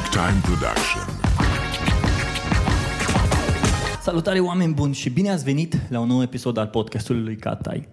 [0.00, 1.02] This is Big Time Production.
[4.02, 7.88] Salutare oameni buni și bine ați venit la un nou episod al podcastului lui Catai.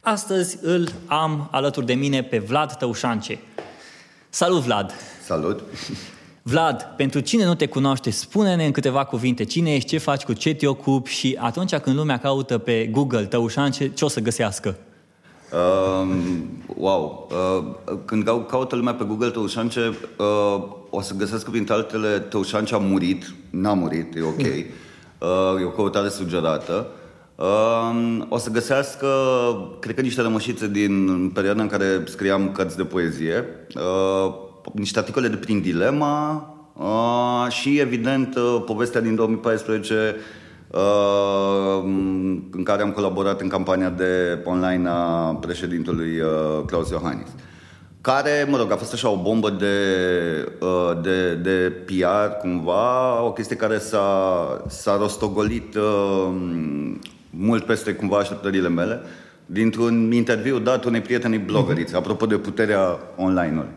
[0.00, 3.38] Astăzi îl am alături de mine pe Vlad Tăușance.
[4.28, 4.92] Salut Vlad!
[5.24, 5.62] Salut!
[6.42, 10.32] Vlad, pentru cine nu te cunoaște, spune-ne în câteva cuvinte cine ești, ce faci, cu
[10.32, 14.78] ce te ocupi și atunci când lumea caută pe Google Tăușance, ce o să găsească?
[15.52, 16.16] Uh,
[16.76, 17.28] wow!
[17.30, 19.80] Uh, când cau- caută lumea pe Google Tăușance,
[20.16, 24.38] uh, o să găsească printre altele Tăușance a murit, n-a murit, e ok.
[24.38, 26.86] Uh, e o căutare sugerată.
[27.36, 29.06] Uh, o să găsească,
[29.80, 34.34] cred că niște rămășițe din perioada în care scriam cărți de poezie, uh,
[34.74, 40.22] niște articole de prin Dilema uh, și, evident, uh, povestea din 2014 uh,
[42.50, 47.28] în care am colaborat în campania de online a președintelui uh, Claus Iohannis.
[48.00, 49.74] Care, mă rog, a fost așa o bombă de,
[50.60, 56.28] uh, de, de PR, cumva, o chestie care s-a, s-a rostogolit uh,
[57.30, 59.00] mult peste, cumva, așteptările mele,
[59.46, 63.70] dintr-un interviu dat unei prietenei blogărițe, apropo de puterea online-ului.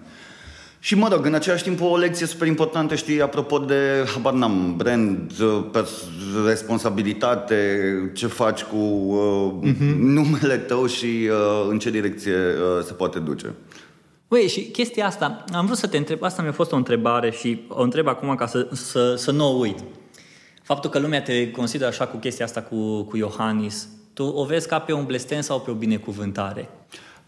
[0.84, 4.74] Și mă rog, în același timp o lecție super importantă, știi, apropo de, habar n-am,
[4.78, 5.34] brand,
[5.72, 6.04] pers-
[6.46, 9.96] responsabilitate, ce faci cu uh, uh-huh.
[9.98, 13.54] numele tău și uh, în ce direcție uh, se poate duce.
[14.28, 17.62] Băi, și chestia asta, am vrut să te întreb, asta mi-a fost o întrebare și
[17.68, 19.80] o întreb acum ca să, să, să nu o uit.
[20.64, 24.68] Faptul că lumea te consideră așa cu chestia asta cu, cu Iohannis, tu o vezi
[24.68, 26.70] ca pe un blestem sau pe o binecuvântare?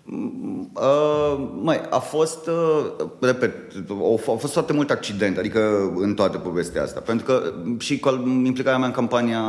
[0.08, 3.54] Uh, mai, a fost, uh, repet,
[3.90, 7.00] au, au fost foarte multe accidente, adică în toată povestea asta.
[7.00, 8.02] Pentru că și
[8.44, 9.42] implicarea mea în campania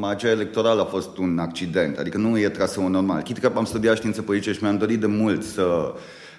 [0.00, 3.22] aceea electorală a fost un accident, adică nu e traseul normal.
[3.22, 5.94] Chit că am studiat științe politice și mi-am dorit de mult să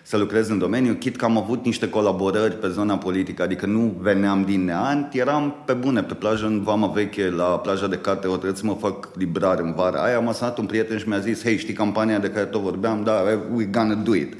[0.07, 3.95] să lucrez în domeniu, chit că am avut niște colaborări pe zona politică, adică nu
[3.99, 8.27] veneam din neant, eram pe bune, pe plajă în Vama Veche, la plaja de carte,
[8.27, 11.43] o să mă fac librare în vara aia, m-a sunat un prieten și mi-a zis,
[11.43, 13.03] hei, știi campania de care tot vorbeam?
[13.03, 13.23] Da,
[13.53, 14.33] we gonna do it.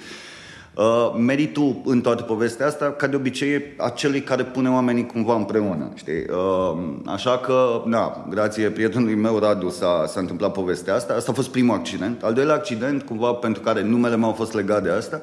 [0.73, 5.35] Uh, meritul în toată povestea asta, ca de obicei, e acelui care pune oamenii cumva
[5.35, 6.25] împreună, știi?
[6.29, 11.13] Uh, așa că, da, grație prietenului meu, Radu, s-a, s-a întâmplat povestea asta.
[11.13, 12.23] Asta a fost primul accident.
[12.23, 15.21] Al doilea accident, cumva, pentru care numele meu a fost legat de asta,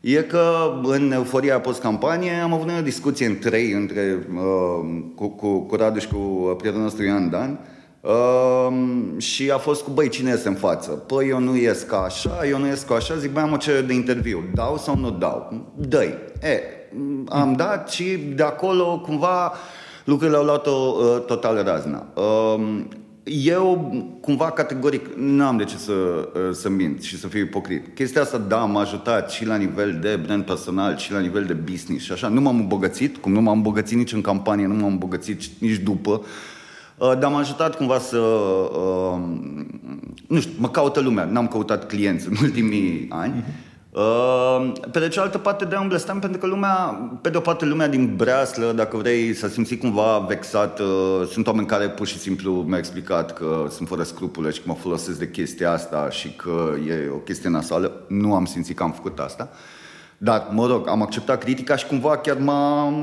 [0.00, 5.60] e că în euforia post-campanie am avut o discuție în trei între, uh, cu, cu,
[5.60, 7.60] cu Raduș și cu prietenul nostru Ioan Dan
[8.00, 10.90] uh, și a fost cu, băi, cine este în față?
[10.90, 13.56] Păi eu nu ies ca așa, eu nu ies ca așa, zic, băi, am o
[13.56, 15.66] cerere de interviu, dau sau nu dau?
[15.74, 16.14] Dă-i.
[16.42, 16.62] E,
[17.28, 19.52] am dat și de acolo cumva
[20.04, 22.06] lucrurile au luat-o uh, total razna.
[22.14, 22.80] Uh,
[23.32, 25.92] eu, cumva, categoric, nu am de ce să,
[26.52, 27.94] să mint și să fiu ipocrit.
[27.94, 31.52] Chestia asta, da, m-a ajutat și la nivel de brand personal, și la nivel de
[31.52, 32.28] business și așa.
[32.28, 36.24] Nu m-am îmbogățit, cum nu m-am îmbogățit nici în campanie, nu m-am îmbogățit nici după.
[36.98, 39.20] Dar m-a ajutat cumva să, uh,
[40.26, 41.24] nu știu, mă caută lumea.
[41.24, 43.32] N-am căutat clienți în ultimii ani.
[43.32, 43.69] Uh-huh.
[43.90, 46.74] Uh, pe de cealaltă parte de un blestem pentru că lumea,
[47.22, 51.46] pe de o parte lumea din breaslă, dacă vrei să simți cumva vexat, uh, sunt
[51.46, 55.18] oameni care pur și simplu mi-au explicat că sunt fără scrupule și că mă folosesc
[55.18, 57.92] de chestia asta și că e o chestie nasoală.
[58.08, 59.50] Nu am simțit că am făcut asta.
[60.18, 62.94] Dar, mă rog, am acceptat critica și cumva chiar m-am,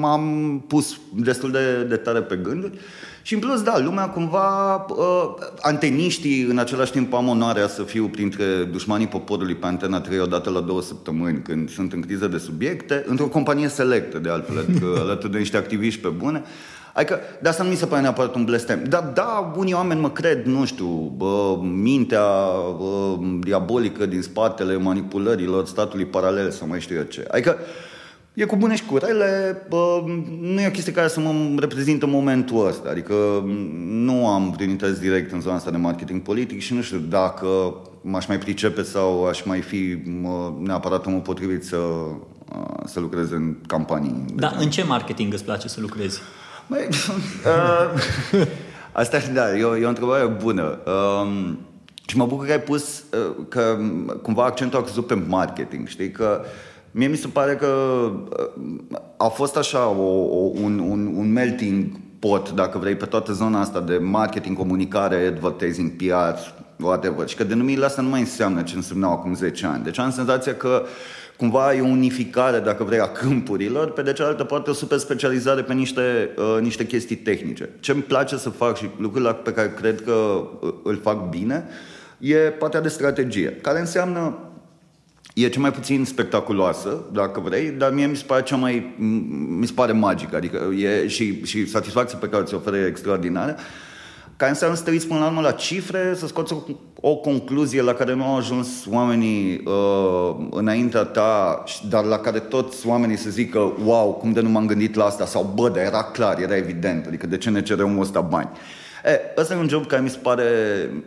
[0.00, 2.78] m-am pus destul de, de tare pe gânduri.
[3.28, 8.06] Și în plus, da, lumea cumva, uh, anteniștii, în același timp am onoarea să fiu
[8.06, 12.38] printre dușmanii poporului pe Antena 3 odată la două săptămâni, când sunt în criză de
[12.38, 16.42] subiecte, într-o companie selectă, de altfel, adică alături de niște activiști pe bune.
[16.94, 18.84] Adică, de asta nu mi se pare neapărat un blestem.
[18.84, 22.26] Dar da, unii oameni mă cred, nu știu, bă, mintea
[22.78, 27.24] bă, diabolică din spatele manipulărilor statului paralel sau mai știu eu ce.
[27.30, 27.58] Adică,
[28.38, 30.02] E cu bune și cu rele, bă,
[30.40, 32.88] nu e o chestie care să mă reprezintă momentul ăsta.
[32.90, 33.14] Adică
[33.88, 37.46] nu am prin interes direct în zona asta de marketing politic și nu știu dacă
[38.02, 41.78] m-aș mai pricepe sau aș mai fi mă, neapărat omul potrivit să,
[42.84, 44.24] să lucrez în campanii.
[44.34, 46.20] Da, în ce marketing îți place să lucrezi?
[46.66, 48.46] Băi, uh,
[48.92, 50.78] asta da, e o, e o întrebare bună.
[50.86, 51.52] Uh,
[52.06, 53.78] și mă bucur că ai pus uh, că
[54.22, 56.10] cumva accentul a căzut pe marketing, știi?
[56.10, 56.50] Că uh,
[56.90, 61.86] Mie mi se pare că uh, a fost așa o, o, un, un, un melting
[62.18, 66.38] pot, dacă vrei, pe toată zona asta de marketing, comunicare, advertising, PR,
[66.82, 67.28] whatever.
[67.28, 69.84] Și că denumirile astea nu mai înseamnă ce însemnau acum 10 ani.
[69.84, 70.82] Deci am senzația că
[71.36, 75.62] cumva e o unificare, dacă vrei, a câmpurilor, pe de cealaltă parte o super specializare
[75.62, 77.68] pe niște, uh, niște chestii tehnice.
[77.80, 81.64] Ce îmi place să fac și lucrurile pe care cred că uh, îl fac bine,
[82.18, 84.38] e partea de strategie, care înseamnă
[85.44, 88.94] e cea mai puțin spectaculoasă, dacă vrei, dar mie mi se pare cea mai,
[89.58, 93.56] mi se pare magică, adică e și, și satisfacția pe care ți-o oferă e extraordinară,
[94.36, 96.56] care înseamnă să te uiți până la urmă la cifre, să scoți o,
[97.00, 102.86] o concluzie la care nu au ajuns oamenii uh, înaintea ta, dar la care toți
[102.86, 106.02] oamenii să zică, wow, cum de nu m-am gândit la asta, sau bă, dar era
[106.02, 108.48] clar, era evident, adică de ce ne cere omul ăsta bani.
[109.04, 110.44] E, ăsta e un job care mi se pare,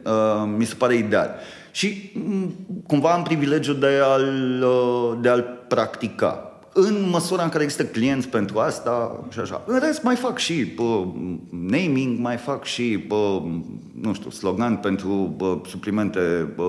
[0.05, 1.35] uh, mi se pare ideal.
[1.71, 2.53] Și mm,
[2.87, 6.45] cumva am privilegiul de a-l, uh, de a-l practica.
[6.73, 9.61] În măsura în care există clienți pentru asta și așa.
[9.65, 10.83] În rest mai fac și pe
[11.49, 13.15] naming, mai fac și pe,
[14.01, 16.19] nu știu, slogan pentru pe, suplimente
[16.55, 16.63] pe,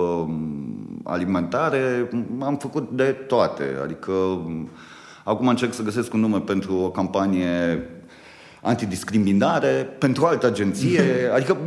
[1.03, 2.09] alimentare.
[2.39, 3.63] Am făcut de toate.
[3.83, 4.11] Adică
[5.23, 7.89] acum încerc să găsesc un nume pentru o campanie
[8.65, 11.01] antidiscriminare, pentru altă agenție,
[11.35, 11.57] adică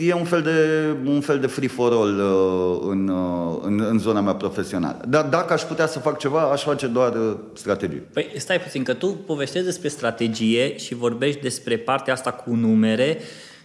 [0.00, 3.98] e un fel de, un fel de free for all uh, în, uh, în, în
[3.98, 5.04] zona mea profesională.
[5.08, 8.02] Dar dacă aș putea să fac ceva, aș face doar uh, strategie.
[8.12, 13.18] Păi stai puțin, că tu povestești despre strategie și vorbești despre partea asta cu numere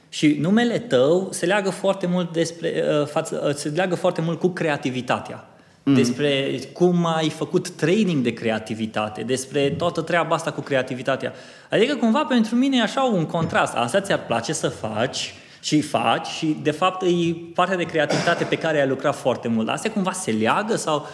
[0.09, 5.47] și numele tău se leagă foarte mult despre, față, se leagă foarte mult cu creativitatea
[5.83, 5.93] mm.
[5.93, 11.33] despre cum ai făcut training de creativitate, despre toată treaba asta cu creativitatea.
[11.69, 13.75] Adică cumva pentru mine e așa un contrast.
[13.75, 18.57] Asta ți-ar place să faci și faci și de fapt e partea de creativitate pe
[18.57, 19.69] care ai lucrat foarte mult.
[19.69, 21.07] Asta cumva se leagă sau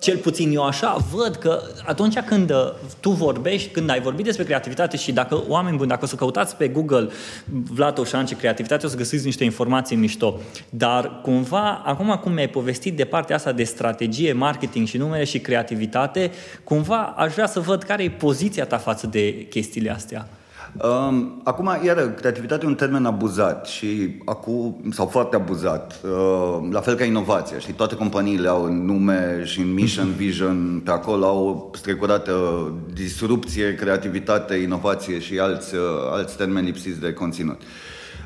[0.00, 4.44] cel puțin eu așa văd că atunci când uh, tu vorbești, când ai vorbit despre
[4.44, 7.08] creativitate și dacă oameni buni, dacă o să căutați pe Google
[7.70, 10.40] Vlad Oșan ce creativitate, o să găsiți niște informații mișto.
[10.70, 15.38] Dar cumva, acum cum mi-ai povestit de partea asta de strategie, marketing și numere și
[15.38, 16.30] creativitate,
[16.64, 20.28] cumva aș vrea să văd care e poziția ta față de chestiile astea.
[20.78, 26.80] Um, acum, iară, creativitatea e un termen abuzat și acum, sau foarte abuzat, uh, la
[26.80, 31.70] fel ca inovația, știi, toate companiile au nume și în mission, vision, pe acolo au
[31.74, 32.34] strecurată
[32.92, 35.80] disrupție, creativitate, inovație și alți, uh,
[36.10, 37.60] alți termeni lipsiți de conținut.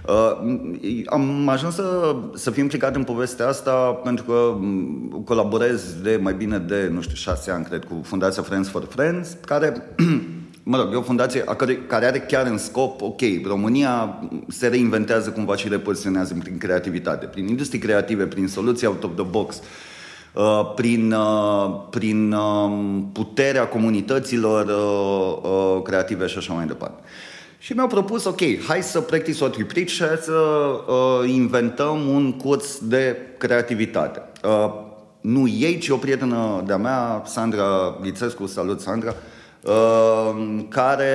[0.08, 6.18] Uh, am ajuns să, să fiu implicat în povestea asta pentru că mm, colaborez de
[6.22, 9.72] mai bine de, nu știu, șase ani, cred, cu Fundația Friends for Friends, care
[10.66, 14.66] mă rog, e o fundație a care, care are chiar în scop, ok, România se
[14.66, 19.60] reinventează cumva și repoziționează prin creativitate, prin industrie creative, prin soluții out of the box,
[20.32, 27.02] uh, prin, uh, prin uh, puterea comunităților uh, uh, creative și așa mai departe.
[27.58, 32.08] Și mi-au propus, ok, hai să practice what we preach și hai să uh, inventăm
[32.08, 34.22] un curs de creativitate.
[34.44, 34.72] Uh,
[35.20, 39.33] nu ei, ci o prietenă de-a mea, Sandra Lițescu, salut Sandra, uh, Ehm,
[40.68, 41.06] care,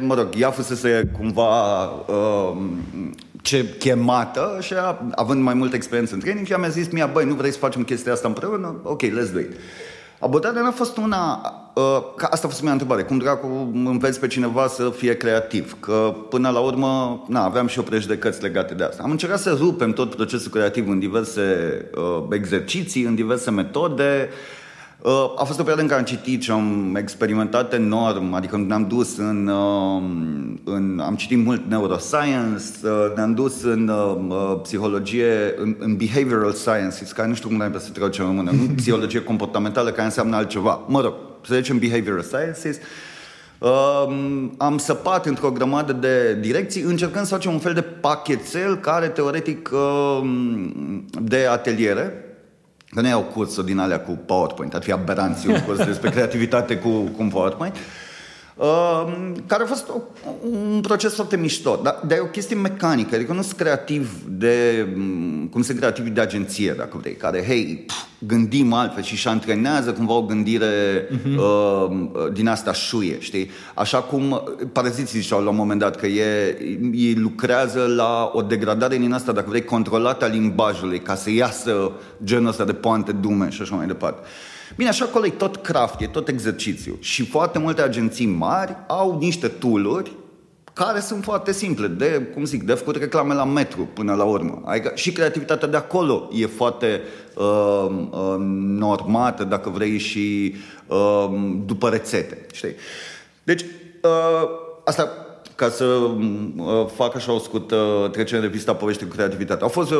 [0.00, 2.56] mă rog, ea fusese cumva uh,
[3.42, 7.24] ce chemată și a, având mai multă experiență în training, și mi-a zis mie, băi,
[7.24, 8.80] nu vrei să facem chestia asta împreună?
[8.82, 9.52] Ok, let's do it.
[10.20, 11.82] Abordarea n-a fost una, uh,
[12.16, 15.76] că asta a fost mea întrebare, cum dracu înveți pe cineva să fie creativ?
[15.80, 19.02] Că până la urmă, na, aveam și o prejudecăți legate de asta.
[19.02, 21.42] Am încercat să rupem tot procesul creativ în diverse
[21.94, 24.57] uh, exerciții, în diverse metode, uh, Uh,
[25.36, 29.16] a fost o perioadă în care am citit și am experimentat enorm, adică ne-am dus
[29.16, 30.02] în, uh,
[30.64, 33.92] în am citit mult neuroscience, uh, ne-am dus în
[34.62, 39.22] psihologie, în, în behavioral sciences, care nu știu cum să traduce în română, nu psihologie
[39.22, 40.80] comportamentală, care înseamnă altceva.
[40.88, 41.14] Mă rog,
[41.46, 42.78] să zicem behavioral sciences.
[43.58, 44.06] Uh,
[44.56, 49.70] am săpat într-o grămadă de direcții încercând să facem un fel de pachetel care teoretic
[49.72, 50.30] uh,
[51.20, 52.22] de ateliere
[52.90, 56.76] Că nu iau cursuri din alea cu PowerPoint, ar fi aberanție un curs despre creativitate
[56.76, 57.76] cu, cu un PowerPoint.
[58.58, 60.00] Uh, care a fost o,
[60.50, 64.86] un proces foarte mișto, dar, dar e o chestie mecanică, adică nu sunt creativ de,
[65.50, 69.92] cum sunt creativi de agenție, dacă vrei, care, hei, pf, gândim altfel și își antrenează
[69.92, 71.36] cumva o gândire uh-huh.
[71.36, 73.50] uh, din asta șuie, știi?
[73.74, 76.58] Așa cum paraziții ziceau la un moment dat că e,
[76.92, 81.90] ei lucrează la o degradare din asta, dacă vrei, controlată a limbajului, ca să iasă
[82.24, 84.26] genul ăsta de poante dume și așa mai departe.
[84.78, 86.96] Bine, așa acolo e tot craft, e tot exercițiu.
[87.00, 90.12] Și foarte multe agenții mari au niște tooluri
[90.72, 94.62] care sunt foarte simple, de, cum zic, de făcut reclame la metru până la urmă.
[94.64, 97.00] Adică și creativitatea de acolo e foarte
[97.34, 98.36] uh, uh,
[98.78, 100.54] normată, dacă vrei, și
[100.86, 101.28] uh,
[101.64, 102.74] după rețete, știi?
[103.42, 103.62] Deci,
[104.02, 104.48] uh,
[104.84, 105.08] asta
[105.58, 109.62] ca să uh, fac așa o scurtă trecere de pista povești cu creativitatea.
[109.62, 109.96] Au fost 5-6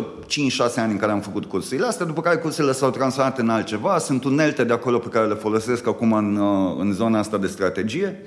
[0.76, 4.24] ani în care am făcut cursurile astea, după care cursurile s-au transformat în altceva, sunt
[4.24, 8.22] unelte de acolo pe care le folosesc acum în, uh, în zona asta de strategie.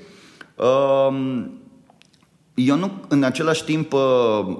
[0.56, 1.44] Uh,
[2.54, 4.00] eu nu, în același timp, uh,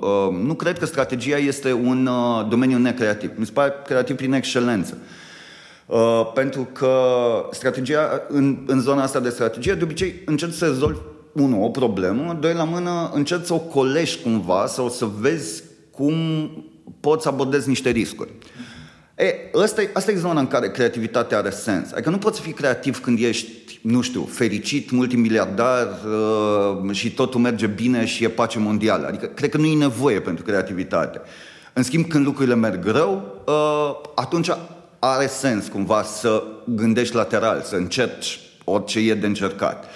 [0.01, 3.31] uh, nu cred că strategia este un uh, domeniu necreativ.
[3.37, 4.99] Mi se pare creativ prin excelență.
[5.87, 6.97] Uh, pentru că
[7.51, 10.99] strategia, în, în zona asta de strategie, de obicei încerci să rezolvi,
[11.33, 16.15] unu, o problemă, doi, la mână, încerci să o colești cumva sau să vezi cum
[17.01, 18.31] poți abordezi niște riscuri.
[19.17, 21.93] E, asta, e, asta e zona în care creativitatea are sens.
[21.93, 25.89] Adică nu poți fi creativ când ești, nu știu, fericit, multimiliardar
[26.85, 29.07] uh, și totul merge bine și e pace mondială.
[29.07, 31.21] Adică cred că nu e nevoie pentru creativitate.
[31.73, 34.49] În schimb, când lucrurile merg rău, uh, atunci
[34.99, 39.85] are sens cumva să gândești lateral, să încerci orice e de încercat.
[39.85, 39.91] Uh,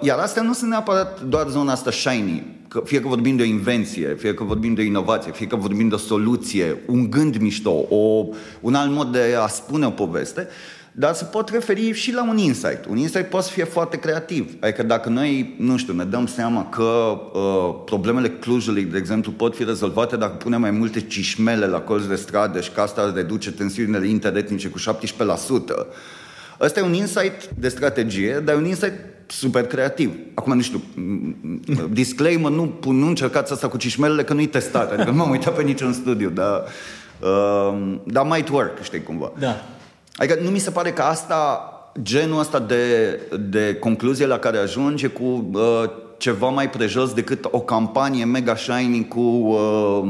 [0.00, 3.46] iar astea nu sunt neapărat doar zona asta shiny, că fie că vorbim de o
[3.46, 7.36] invenție, fie că vorbim de o inovație, fie că vorbim de o soluție, un gând
[7.36, 8.26] mișto, o,
[8.60, 10.48] un alt mod de a spune o poveste,
[10.92, 12.84] dar se pot referi și la un insight.
[12.88, 14.52] Un insight poate să fie foarte creativ.
[14.60, 19.54] Adică dacă noi, nu știu, ne dăm seama că uh, problemele Clujului, de exemplu, pot
[19.54, 23.52] fi rezolvate dacă punem mai multe cișmele la colț de stradă și că asta reduce
[23.52, 24.82] tensiunile interetnice cu 17%,
[26.60, 28.94] Ăsta e un insight de strategie, dar e un insight
[29.26, 30.14] super creativ.
[30.34, 30.82] Acum, nu știu,
[31.90, 34.92] disclaimer, nu, nu încercați asta cu cișmelele, că nu-i testat.
[34.92, 36.64] Adică nu m-am uitat pe niciun studiu, dar,
[37.20, 39.32] uh, dar might work, știi, cumva.
[39.38, 39.62] Da.
[40.16, 41.62] Adică nu mi se pare că asta,
[42.02, 45.90] genul ăsta de, de concluzie la care ajunge cu uh,
[46.20, 50.02] ceva mai prejos decât o campanie mega shiny cu uh,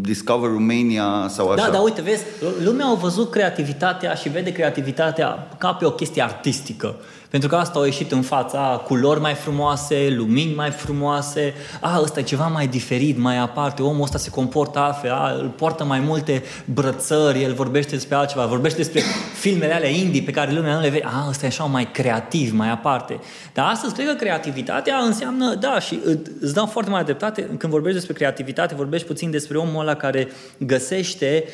[0.00, 1.64] Discover Romania sau așa.
[1.64, 2.24] Da, dar uite, vezi,
[2.64, 6.94] lumea a văzut creativitatea și vede creativitatea ca pe o chestie artistică.
[7.30, 12.20] Pentru că asta a ieșit în fața culori mai frumoase, lumini mai frumoase, a, ăsta
[12.20, 16.00] e ceva mai diferit, mai aparte, omul ăsta se comportă altfel, a, îl poartă mai
[16.00, 19.00] multe brățări, el vorbește despre altceva, vorbește despre
[19.34, 22.52] filmele alea indie pe care lumea nu le vede, a, ăsta e așa mai creativ,
[22.52, 23.20] mai aparte.
[23.52, 26.00] Dar astăzi cred că creativitatea înseamnă, da, și
[26.40, 30.28] îți dau foarte mare dreptate, când vorbești despre creativitate, vorbești puțin despre omul ăla care
[30.58, 31.44] găsește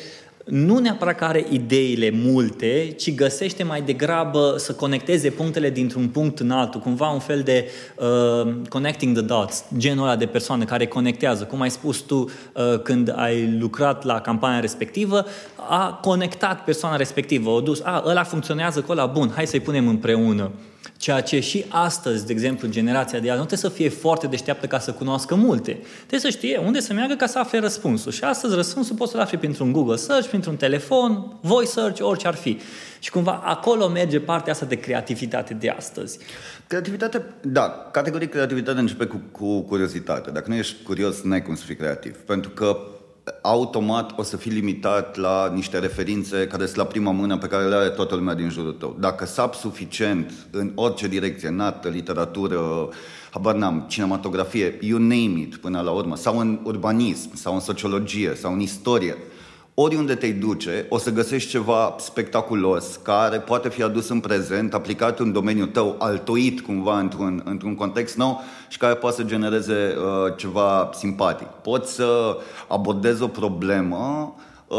[0.43, 6.39] nu neapărat că are ideile multe, ci găsește mai degrabă să conecteze punctele dintr-un punct
[6.39, 10.85] în altul, cumva un fel de uh, connecting the dots, genul ăla de persoană care
[10.85, 11.43] conectează.
[11.43, 15.25] Cum ai spus tu uh, când ai lucrat la campania respectivă,
[15.69, 19.87] a conectat persoana respectivă, a dus, a, ăla funcționează cu ăla, bun, hai să-i punem
[19.87, 20.51] împreună.
[20.97, 24.67] Ceea ce și astăzi, de exemplu, generația de azi nu trebuie să fie foarte deșteaptă
[24.67, 25.71] ca să cunoască multe.
[25.97, 28.11] Trebuie să știe unde să meargă ca să afle răspunsul.
[28.11, 32.35] Și astăzi răspunsul poți să-l afli printr-un Google Search, printr-un telefon, voice search, orice ar
[32.35, 32.59] fi.
[32.99, 36.17] Și cumva acolo merge partea asta de creativitate de astăzi.
[36.67, 40.31] Creativitate, da, categoric creativitatea începe cu, cu curiozitate.
[40.31, 42.15] Dacă nu ești curios, n-ai cum să fii creativ.
[42.15, 42.77] Pentru că
[43.41, 47.67] automat o să fii limitat la niște referințe care sunt la prima mână pe care
[47.67, 48.95] le are toată lumea din jurul tău.
[48.99, 52.89] Dacă sap suficient în orice direcție, nată, literatură,
[53.31, 58.35] habar n-am, cinematografie, you name it până la urmă, sau în urbanism, sau în sociologie,
[58.35, 59.17] sau în istorie,
[59.73, 65.19] oriunde te duce, o să găsești ceva spectaculos care poate fi adus în prezent, aplicat
[65.19, 70.33] în domeniul tău, altoit cumva într-un, într-un context nou și care poate să genereze uh,
[70.37, 71.47] ceva simpatic.
[71.47, 72.37] Poți să
[72.67, 74.35] abordezi o problemă
[74.67, 74.77] uh,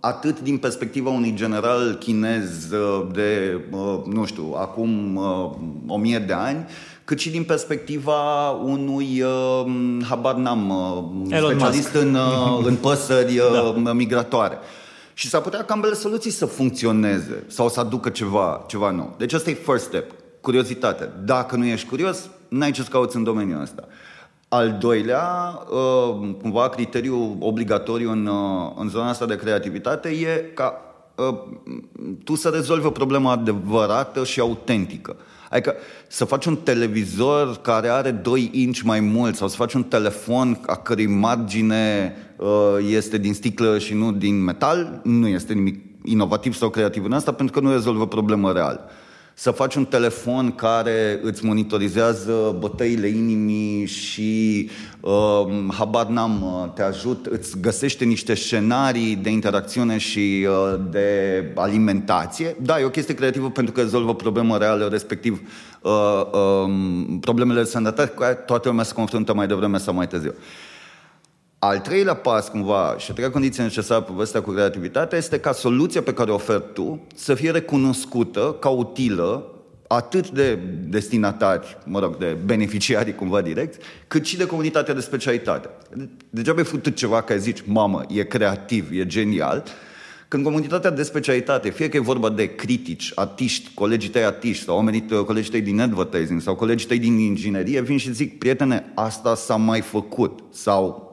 [0.00, 5.50] atât din perspectiva unui general chinez uh, de, uh, nu știu, acum uh,
[5.86, 6.66] o mie de ani,
[7.08, 9.66] cât și din perspectiva unui, uh,
[10.08, 12.04] habar n-am, uh, Elon specialist Musk.
[12.04, 13.92] în, uh, în păsări uh, da.
[13.92, 14.58] migratoare.
[15.14, 19.14] Și s-ar putea ca ambele soluții să funcționeze sau să aducă ceva, ceva nou.
[19.18, 20.10] Deci asta e first step,
[20.40, 21.06] curiozitatea.
[21.24, 23.88] Dacă nu ești curios, n-ai ce să cauți în domeniul ăsta.
[24.48, 30.80] Al doilea, uh, cumva criteriu obligatoriu în, uh, în zona asta de creativitate e ca
[31.14, 31.34] uh,
[32.24, 35.16] tu să rezolvi o problemă adevărată și autentică.
[35.50, 35.74] Adică
[36.08, 40.60] să faci un televizor care are 2 inci mai mult sau să faci un telefon
[40.66, 42.48] a cărei margine uh,
[42.88, 47.32] este din sticlă și nu din metal, nu este nimic inovativ sau creativ în asta
[47.32, 48.90] pentru că nu rezolvă problemă reală.
[49.40, 56.82] Să faci un telefon care îți monitorizează bătăile inimii și uh, habar n-am, uh, te
[56.82, 62.56] ajut, îți găsește niște scenarii de interacțiune și uh, de alimentație.
[62.60, 65.40] Da, e o chestie creativă pentru că rezolvă problemă reală, respectiv
[65.82, 65.92] uh,
[66.32, 66.72] uh,
[67.20, 70.34] problemele de sănătate cu care toată lumea se confruntă mai devreme sau mai târziu.
[71.60, 76.02] Al treilea pas, cumva, și a treia condiție necesară povestea cu creativitatea este ca soluția
[76.02, 79.52] pe care o oferi tu să fie recunoscută ca utilă
[79.86, 80.54] atât de
[80.88, 85.68] destinatari, mă rog, de beneficiarii cumva direct, cât și de comunitatea de specialitate.
[86.30, 89.62] Degeaba ai făcut ceva care zici, mamă, e creativ, e genial,
[90.28, 94.76] când comunitatea de specialitate, fie că e vorba de critici, artiști, colegii tăi artiști sau
[94.76, 99.34] oamenii, colegii tăi din advertising sau colegii tăi din inginerie, vin și zic, prietene, asta
[99.34, 101.07] s-a mai făcut sau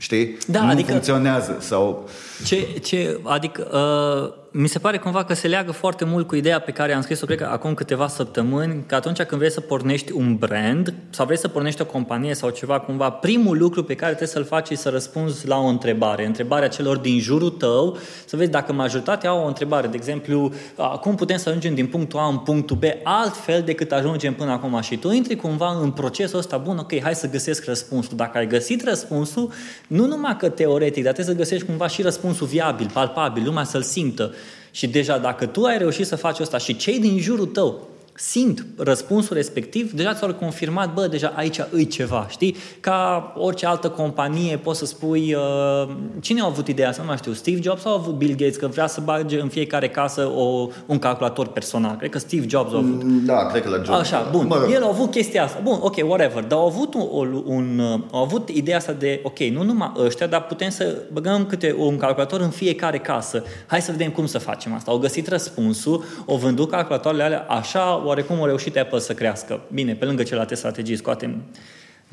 [0.00, 0.36] știi?
[0.46, 2.08] Da, nu adică- funcționează sau...
[2.44, 6.58] Ce, ce, adică uh, mi se pare cumva că se leagă foarte mult cu ideea
[6.58, 10.12] pe care am scris-o, cred că acum câteva săptămâni, că atunci când vrei să pornești
[10.12, 14.14] un brand sau vrei să pornești o companie sau ceva, cumva primul lucru pe care
[14.14, 16.26] trebuie să-l faci e să răspunzi la o întrebare.
[16.26, 19.86] Întrebarea celor din jurul tău, să vezi dacă majoritatea au o întrebare.
[19.86, 20.52] De exemplu,
[21.00, 24.80] cum putem să ajungem din punctul A în punctul B altfel decât ajungem până acum
[24.80, 28.16] și tu intri cumva în procesul ăsta, bun, ok, hai să găsesc răspunsul.
[28.16, 29.52] Dacă ai găsit răspunsul,
[29.86, 33.82] nu numai că teoretic, dar trebuie să găsești cumva și răspunsul viabil, palpabil, lumea să-l
[33.82, 34.34] simtă.
[34.70, 38.66] Și deja dacă tu ai reușit să faci asta și cei din jurul tău simt
[38.76, 42.56] răspunsul respectiv, deja ți-au confirmat, bă, deja aici îi ceva, știi?
[42.80, 47.16] Ca orice altă companie poți să spui, uh, cine a avut ideea asta, nu mai
[47.16, 50.32] știu, Steve Jobs sau a avut Bill Gates, că vrea să bage în fiecare casă
[50.36, 51.96] o, un calculator personal.
[51.96, 53.02] Cred că Steve Jobs a avut.
[53.02, 53.98] Mm, da, cred că la Jobs.
[53.98, 54.46] Așa, bun.
[54.46, 54.70] Mă rog.
[54.72, 55.60] El a avut chestia asta.
[55.62, 56.44] Bun, ok, whatever.
[56.44, 60.26] Dar au avut, un, un, uh, au avut ideea asta de, ok, nu numai ăștia,
[60.26, 63.42] dar putem să băgăm câte un calculator în fiecare casă.
[63.66, 64.90] Hai să vedem cum să facem asta.
[64.90, 69.60] Au găsit răspunsul, au vândut calculatoarele alea așa, oarecum au reușit Apple să crească.
[69.72, 71.42] Bine, pe lângă celelalte strategii scoatem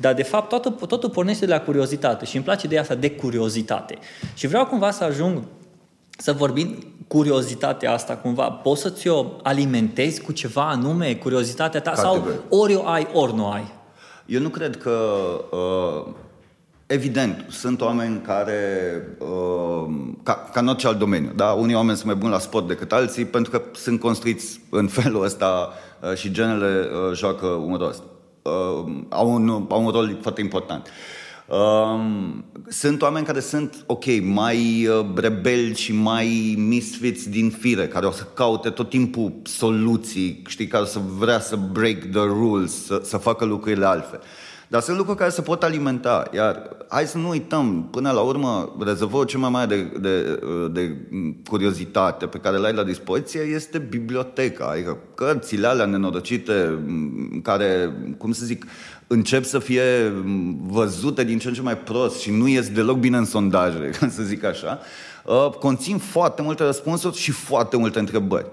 [0.00, 3.10] dar, de fapt, totul, totul pornește de la curiozitate și îmi place ideea asta de
[3.10, 3.98] curiozitate.
[4.34, 5.42] Și vreau cumva să ajung
[6.18, 8.50] să vorbim curiozitatea asta cumva.
[8.50, 12.32] Poți să ți-o alimentezi cu ceva anume, curiozitatea ta, Categorie.
[12.32, 13.72] sau ori o ai, ori nu ai?
[14.26, 14.90] Eu nu cred că
[15.50, 16.14] uh,
[16.90, 18.62] Evident, sunt oameni care,
[19.18, 21.46] uh, ca, ca în orice alt domeniu, da?
[21.52, 25.24] unii oameni sunt mai buni la sport decât alții pentru că sunt construiți în felul
[25.24, 28.02] ăsta uh, și genele uh, joacă un rost.
[29.08, 30.88] Au un, au un rol foarte important.
[31.46, 38.10] Um, sunt oameni care sunt, ok, mai rebeli și mai misfits din fire, care o
[38.10, 43.00] să caute tot timpul soluții, știi, care o să vrea să break the rules, să,
[43.04, 44.20] să facă lucrurile altfel.
[44.68, 46.28] Dar sunt lucruri care se pot alimenta.
[46.34, 50.40] Iar hai să nu uităm, până la urmă, rezervorul cel mai mare de, de,
[50.72, 50.96] de
[51.48, 54.68] curiozitate pe care l-ai la dispoziție este biblioteca.
[54.70, 56.78] Adică cărțile alea nenorocite
[57.42, 58.66] care, cum să zic,
[59.06, 60.12] încep să fie
[60.66, 64.08] văzute din ce în ce mai prost și nu ies deloc bine în sondaje, ca
[64.08, 64.80] să zic așa,
[65.24, 68.46] uh, conțin foarte multe răspunsuri și foarte multe întrebări.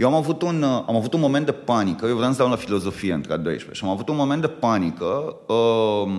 [0.00, 2.48] Eu am avut un, uh, am avut un moment de panică, eu vreau să dau
[2.48, 6.12] la filozofie între a 12 și am avut un moment de panică uh,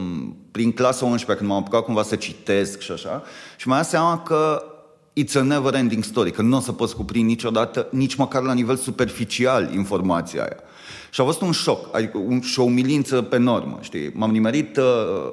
[0.51, 3.23] prin clasa 11 când m-am apucat cumva să citesc și așa
[3.57, 4.63] și mi-am dat seama că
[5.23, 8.53] it's a never ending story, că nu o să poți cuprinde niciodată, nici măcar la
[8.53, 10.57] nivel superficial informația aia.
[11.13, 14.11] Și a fost un șoc, adică un, și o umilință pe normă, știi?
[14.13, 14.83] M-am nimerit uh,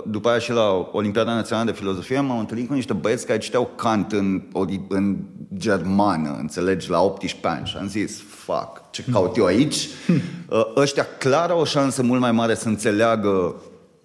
[0.06, 3.70] după aia și la Olimpiada Națională de Filozofie, m-am întâlnit cu niște băieți care citeau
[3.76, 4.42] Kant în,
[4.88, 5.16] în
[5.56, 9.76] germană, înțelegi, la 18 ani și am zis, fuck, ce caut eu aici?
[10.50, 13.54] Uh, ăștia clar au o șansă mult mai mare să înțeleagă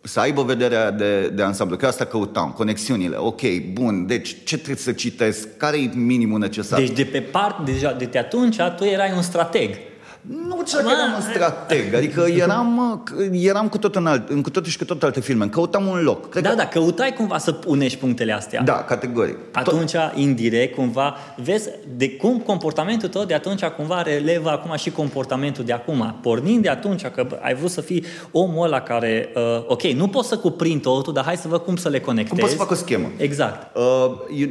[0.01, 3.41] să aibă vederea de, de ansamblu, că asta căutam, conexiunile, ok,
[3.73, 6.79] bun, deci ce trebuie să citesc, care e minimul necesar?
[6.79, 9.75] Deci de pe part, deja de pe atunci, tu erai un strateg.
[10.27, 14.49] Nu ce că eram un strateg, adică eram, eram cu tot în, alt, în cu
[14.49, 16.29] tot și cu tot alte filme, căutam un loc.
[16.29, 16.55] Cred da, că...
[16.55, 18.61] da, căutai cumva să unești punctele astea.
[18.61, 19.37] Da, categoric.
[19.51, 20.11] Atunci, tot...
[20.15, 25.73] indirect, cumva, vezi de cum comportamentul tău de atunci cumva relevă acum și comportamentul de
[25.73, 26.19] acum.
[26.21, 30.27] Pornind de atunci că ai vrut să fii omul ăla care, uh, ok, nu poți
[30.27, 32.29] să cuprind totul, dar hai să văd cum să le conectezi.
[32.29, 33.07] Cum poți să fac o schemă.
[33.17, 33.77] Exact.
[33.77, 34.43] Uh, e,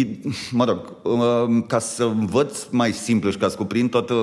[0.00, 0.06] e,
[0.50, 4.14] mă rog, uh, ca să învăț mai simplu și ca să cuprind toată...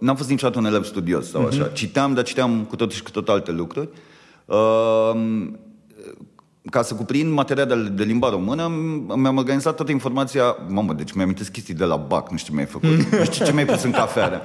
[0.00, 1.70] N-am fost niciodată un elev studios sau așa.
[1.70, 1.74] Uh-huh.
[1.74, 3.88] Citeam, dar citeam cu tot și cu tot alte lucruri.
[4.44, 5.12] Uh,
[6.70, 8.72] ca să cuprind materia de, de limba română,
[9.16, 10.56] mi-am organizat toată informația...
[10.68, 13.44] Mamă, deci mi-am inteles chestii de la BAC, nu știu ce mi-ai făcut, nu știu
[13.44, 14.42] ce mi-ai pus în cafea.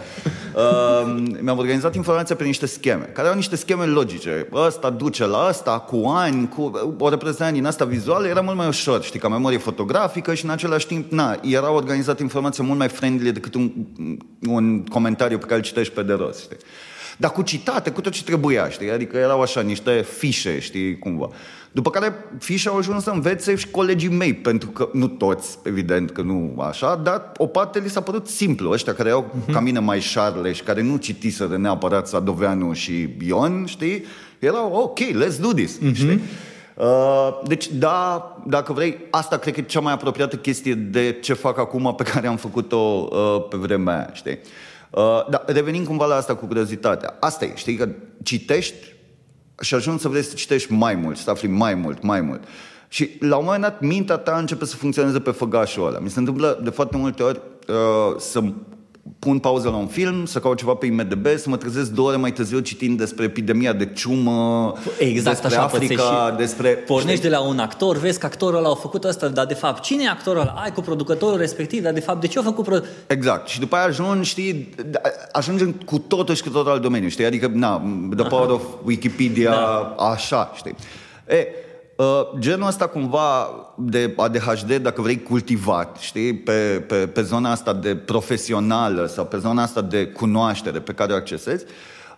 [0.55, 4.47] Uh, mi-am organizat informația pe niște scheme, care au niște scheme logice.
[4.53, 8.67] Ăsta duce la ăsta, cu ani, cu o reprezentare din asta vizuală, era mult mai
[8.67, 12.87] ușor, știi, ca memorie fotografică și în același timp, na, era organizat informația mult mai
[12.87, 13.71] friendly decât un,
[14.47, 16.57] un comentariu pe care îl citești pe de rost, știi.
[17.17, 18.91] Dar cu citate, cu tot ce trebuia, știi?
[18.91, 21.29] Adică erau așa niște fișe, știi, cumva.
[21.71, 26.11] După care fișe au ajuns să învețe și colegii mei, pentru că, nu toți, evident
[26.11, 28.71] că nu așa, dar o parte li s-a părut simplu.
[28.71, 29.51] Ăștia care au uh-huh.
[29.51, 34.05] ca mine mai șarle și care nu citiseră neapărat Sadoveanu și Ion, știi?
[34.39, 35.93] Erau, ok, let's do this, uh-huh.
[35.93, 36.21] știi?
[36.75, 41.33] Uh, deci, da, dacă vrei, asta cred că e cea mai apropiată chestie de ce
[41.33, 44.39] fac acum pe care am făcut-o uh, pe vremea aia, știi?
[44.89, 47.15] Uh, dar revenim cumva la asta cu curiozitatea.
[47.19, 47.89] Asta e, știi, că
[48.23, 48.95] citești
[49.61, 52.43] și ajungi să vrei să citești mai mult, să afli mai mult, mai mult.
[52.87, 55.99] Și la un moment dat mintea ta începe să funcționeze pe făgașul ăla.
[55.99, 58.43] Mi se întâmplă de foarte multe ori uh, să
[59.19, 62.17] pun pauză la un film, să caut ceva pe IMDB, să mă trezesc două ore
[62.17, 66.69] mai târziu citind despre epidemia de ciumă, Exact despre așa Africa, și despre...
[66.69, 69.83] Pornești de la un actor, vezi că actorul ăla a făcut asta, dar de fapt,
[69.83, 70.53] cine e actorul ăla?
[70.63, 72.77] Ai cu producătorul respectiv, dar de fapt, de ce a făcut pro...
[73.07, 73.47] Exact.
[73.47, 74.69] Și după aia ajungi, știi,
[75.31, 77.25] ajungem cu totul și cu totul alt domeniu, știi?
[77.25, 77.81] Adică, na,
[78.15, 79.95] the power of Wikipedia, da.
[80.11, 80.75] așa, știi?
[81.27, 81.47] E,
[81.97, 87.73] uh, genul ăsta cumva de ADHD, dacă vrei, cultivat, știi, pe, pe, pe zona asta
[87.73, 91.65] de profesională sau pe zona asta de cunoaștere pe care o accesezi,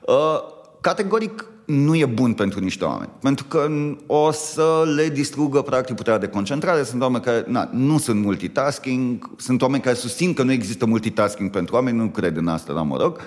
[0.02, 0.40] uh,
[0.82, 3.10] categoric nu e bun pentru niște oameni.
[3.22, 3.68] Pentru că
[4.06, 6.84] o să le distrugă practic puterea de concentrare.
[6.84, 11.50] Sunt oameni care na, nu sunt multitasking, sunt oameni care susțin că nu există multitasking
[11.50, 13.16] pentru oameni, nu cred în asta, dar mă rog.
[13.16, 13.24] Uh,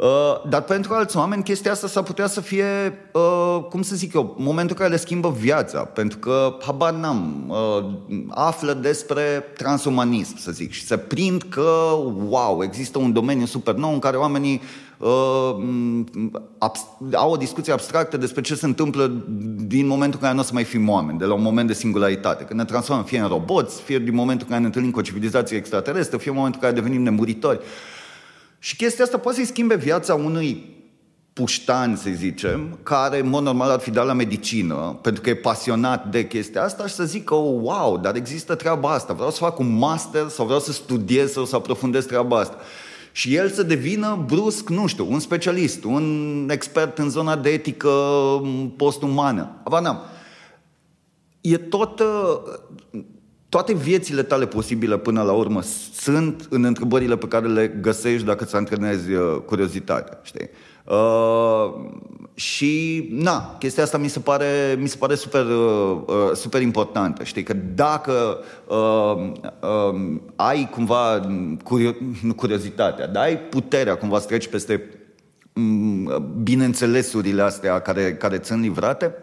[0.00, 4.12] Uh, dar pentru alți oameni chestia asta s-ar putea să fie, uh, cum să zic
[4.12, 7.84] eu, momentul care le schimbă viața, pentru că, habar n-am, uh,
[8.28, 11.70] află despre transumanism, să zic, și se prind că,
[12.28, 14.60] wow, există un domeniu super nou în care oamenii
[14.98, 15.56] uh,
[16.58, 19.12] abs- au o discuție abstractă despre ce se întâmplă
[19.56, 21.74] din momentul în care nu o să mai fim oameni, de la un moment de
[21.74, 24.98] singularitate, când ne transformăm fie în roboți, fie din momentul în care ne întâlnim cu
[24.98, 27.58] o civilizație extraterestră, fie în momentul în care devenim nemuritori.
[27.58, 27.98] Uh,
[28.62, 30.78] și chestia asta poate să-i schimbe viața unui
[31.32, 35.34] puștan, să zicem, care, în mod normal, ar fi dat la medicină, pentru că e
[35.34, 39.36] pasionat de chestia asta și să zică, oh, wow, dar există treaba asta, vreau să
[39.36, 42.56] fac un master sau vreau să studiez sau să aprofundez treaba asta.
[43.12, 47.90] Și el să devină brusc, nu știu, un specialist, un expert în zona de etică
[48.76, 49.60] postumană.
[49.64, 50.00] Avanam.
[51.40, 52.02] E tot
[53.50, 58.44] toate viețile tale posibile până la urmă sunt în întrebările pe care le găsești dacă
[58.44, 60.50] îți antrenezi uh, curiozitatea, știi?
[60.84, 61.74] Uh,
[62.34, 67.24] și, na, chestia asta mi se pare, mi se pare super, uh, uh super importantă,
[67.24, 67.42] știi?
[67.42, 71.20] Că dacă uh, uh, ai cumva
[71.64, 74.82] curio- nu curiozitatea, dar ai puterea cumva să treci peste
[75.54, 79.14] um, bineînțelesurile astea care, care țin livrate,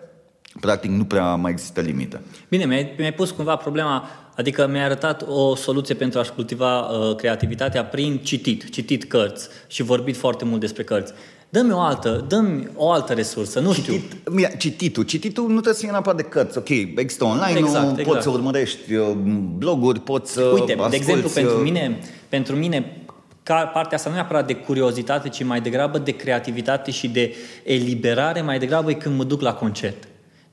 [0.59, 2.21] practic nu prea mai există limite.
[2.49, 7.15] Bine, mi-ai, mi-ai pus cumva problema, adică mi-ai arătat o soluție pentru a-și cultiva uh,
[7.15, 11.13] creativitatea prin citit, citit cărți și vorbit foarte mult despre cărți.
[11.49, 14.47] Dă-mi o altă, dă-mi o altă resursă, nu Citit, știu.
[14.57, 15.03] Cititul.
[15.03, 16.57] Cititul nu trebuie să fie neapărat de cărți.
[16.57, 18.07] Ok, există online, exact, exact.
[18.07, 19.11] poți să urmărești uh,
[19.57, 23.01] bloguri, poți să Uite, asculti, de exemplu, uh, pentru mine, pentru mine
[23.43, 28.41] ca partea asta nu neapărat de curiozitate, ci mai degrabă de creativitate și de eliberare,
[28.41, 30.07] mai degrabă e când mă duc la concert.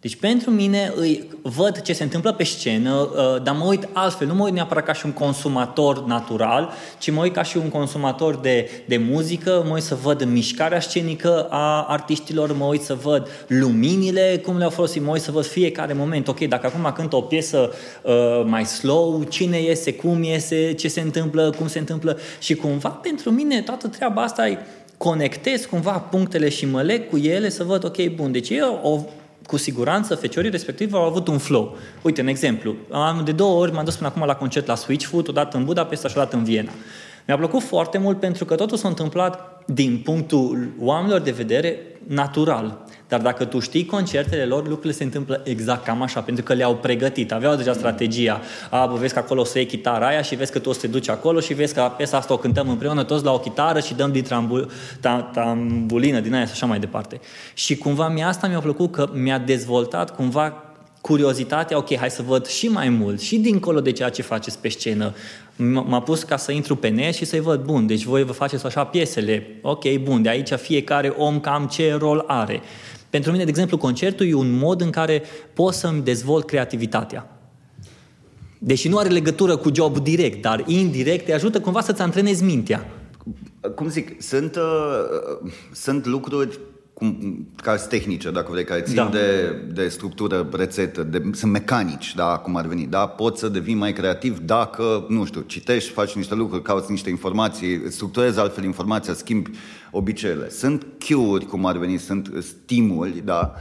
[0.04, 4.26] Deci pentru mine îi văd ce se întâmplă pe scenă, uh, dar mă uit altfel,
[4.26, 7.68] nu mă uit neapărat ca și un consumator natural, ci mă uit ca și un
[7.68, 12.94] consumator de, de muzică, mă uit să văd mișcarea scenică a artiștilor, mă uit să
[12.94, 16.28] văd luminile, cum le-au folosit, mă uit să văd fiecare moment.
[16.28, 18.12] Ok, dacă acum cânt o piesă uh,
[18.46, 22.18] mai slow, cine iese, cum iese, ce se întâmplă, cum se întâmplă.
[22.38, 24.58] Și cumva pentru mine toată treaba asta e
[24.96, 29.00] conectez cumva punctele și mă leg cu ele să văd, ok, bun, deci e o
[29.46, 31.76] cu siguranță feciorii respectiv au avut un flow.
[32.02, 32.74] Uite, un exemplu.
[32.90, 36.08] Am de două ori m-am dus până acum la concert la Switchfoot, odată în Budapesta
[36.08, 36.70] și odată în Viena.
[37.26, 42.84] Mi-a plăcut foarte mult pentru că totul s-a întâmplat din punctul oamenilor de vedere natural.
[43.08, 46.76] Dar dacă tu știi concertele lor, lucrurile se întâmplă exact cam așa, pentru că le-au
[46.76, 48.40] pregătit, aveau deja strategia.
[48.70, 50.72] A, bă, vezi că acolo o să iei chitara aia și vezi că tu o
[50.72, 53.38] să te duci acolo și vezi că piesa asta o cântăm împreună toți la o
[53.38, 54.70] chitară și dăm din trambul,
[55.32, 57.20] tambulină din aia și așa mai departe.
[57.54, 60.64] Și cumva mi asta mi-a plăcut că mi-a dezvoltat cumva
[61.00, 64.68] curiozitatea, ok, hai să văd și mai mult, și dincolo de ceea ce faceți pe
[64.68, 65.14] scenă.
[65.56, 68.66] M-a pus ca să intru pe net și să-i văd, bun, deci voi vă faceți
[68.66, 72.60] așa piesele, ok, bun, de aici fiecare om cam ce rol are.
[73.10, 77.38] Pentru mine, de exemplu, concertul e un mod în care pot să-mi dezvolt creativitatea.
[78.58, 82.90] Deși nu are legătură cu job direct, dar indirect te ajută cumva să-ți antrenezi mintea.
[83.74, 86.58] Cum zic, sunt, uh, sunt lucruri
[86.94, 89.08] cum, care sunt tehnice, dacă vrei, care țin da.
[89.12, 93.74] de, de structură, rețetă, de, sunt mecanici, da, cum ar veni, da, poți să devii
[93.74, 99.14] mai creativ dacă, nu știu, citești, faci niște lucruri, cauți niște informații, structurezi altfel informația,
[99.14, 99.50] schimbi
[99.90, 100.48] obiceiurile.
[100.50, 103.54] Sunt cue-uri, cum ar veni, sunt stimuli, da,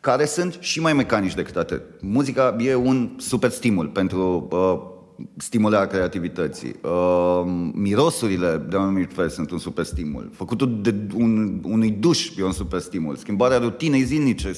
[0.00, 1.82] care sunt și mai mecanici decât atât.
[2.00, 4.94] Muzica e un super stimul pentru uh,
[5.36, 6.74] stimularea creativității.
[6.82, 10.30] Uh, mirosurile, de anumit fel, sunt un super stimul.
[10.32, 13.16] Făcutul de un, unui duș e un super stimul.
[13.16, 14.52] Schimbarea rutinei zilnice.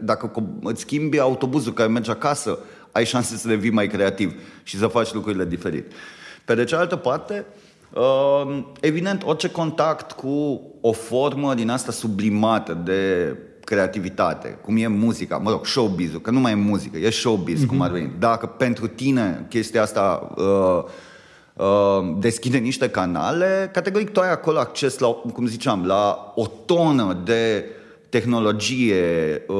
[0.00, 2.58] Dacă îți schimbi autobuzul care merge acasă,
[2.92, 5.92] ai șanse să devii mai creativ și să faci lucrurile diferit.
[6.44, 7.44] Pe de cealaltă parte,
[7.94, 15.36] uh, evident, orice contact cu o formă din asta sublimată de creativitate, cum e muzica,
[15.36, 17.66] mă rog, showbiz-ul, că nu mai e muzică, e showbiz, mm-hmm.
[17.66, 18.10] cum ar veni.
[18.18, 20.82] Dacă pentru tine chestia asta uh,
[21.56, 27.20] uh, deschide niște canale, categoric tu ai acolo acces la, cum ziceam, la o tonă
[27.24, 27.64] de
[28.08, 29.56] tehnologie, uh,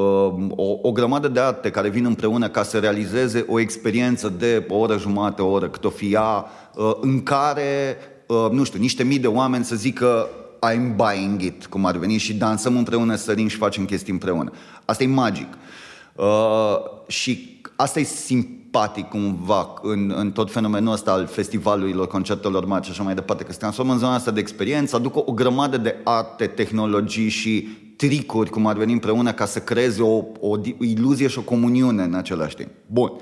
[0.50, 4.76] o, o grămadă de arte care vin împreună ca să realizeze o experiență de o
[4.76, 9.18] oră jumate, o oră, cât o fia, uh, în care, uh, nu știu, niște mii
[9.18, 10.28] de oameni să zică
[10.70, 14.53] I'm buying it, cum ar veni, și dansăm împreună, sărim și facem chestii împreună.
[14.85, 15.48] Asta e magic.
[16.16, 22.85] Uh, și asta e simpatic cumva în, în tot fenomenul ăsta al festivalurilor, concertelor mari
[22.85, 25.33] și așa mai departe, că se transformă în zona asta de experiență, aduc o, o
[25.33, 30.57] grămadă de arte, tehnologii și tricuri, cum ar veni împreună, ca să creeze o, o
[30.79, 32.70] iluzie și o comuniune în același timp.
[32.87, 33.12] Bun.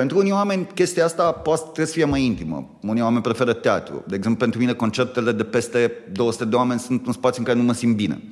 [0.00, 2.78] Pentru unii oameni, chestia asta poate trebuie să fie mai intimă.
[2.82, 4.04] Unii oameni preferă teatru.
[4.06, 7.58] De exemplu, pentru mine, concertele de peste 200 de oameni sunt un spațiu în care
[7.58, 8.22] nu mă simt bine.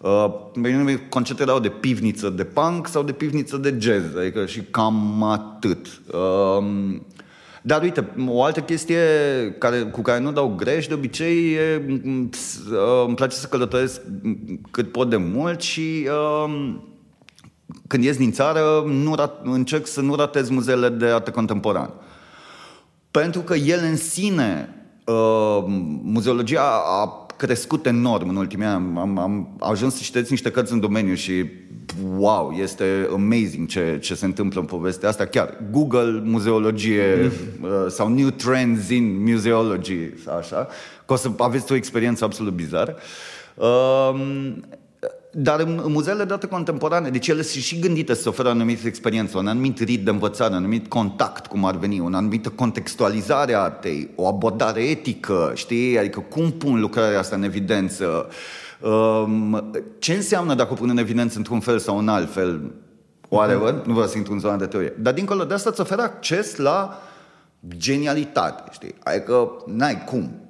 [0.00, 5.22] Uh, concertele au de pivniță de punk sau de pivniță de jazz, adică și cam
[5.22, 6.00] atât.
[6.12, 6.98] Uh,
[7.62, 8.98] dar uite, o altă chestie
[9.58, 11.82] care, cu care nu dau greș de obicei e,
[13.06, 14.00] îmi place să călătoresc
[14.70, 16.08] cât pot de mult și
[16.44, 16.74] uh,
[17.86, 21.92] când ies din țară nu rat, încerc să nu ratez muzeele de artă contemporană.
[23.10, 25.64] Pentru că ele în sine, uh,
[26.02, 28.98] muzeologia a crescut enorm în ultimii ani.
[28.98, 31.44] Am, am ajuns să citeți niște cărți în domeniu și
[32.16, 35.24] wow, este amazing ce, ce se întâmplă în povestea asta.
[35.24, 39.98] Chiar Google muzeologie uh, sau New Trends in Museology,
[40.38, 40.68] așa,
[41.06, 42.96] că o să aveți o experiență absolut bizară.
[43.54, 44.14] Uh,
[45.38, 48.50] dar în, în muzeele de artă contemporane, deci ele sunt și gândite să oferă o
[48.50, 52.48] anumită experiență, un anumit rit de învățare, un anumit contact, cum ar veni, o anumită
[52.48, 55.98] contextualizare a artei, o abordare etică, știi?
[55.98, 58.28] Adică cum pun lucrarea asta în evidență,
[58.80, 62.72] um, ce înseamnă dacă o pun în evidență într-un fel sau în alt fel,
[63.28, 63.86] whatever, mm-hmm.
[63.86, 64.92] nu vreau să intru în zona de teorie.
[64.98, 67.02] Dar dincolo de asta îți oferă acces la
[67.76, 68.94] genialitate, știi?
[69.02, 70.45] Adică n-ai cum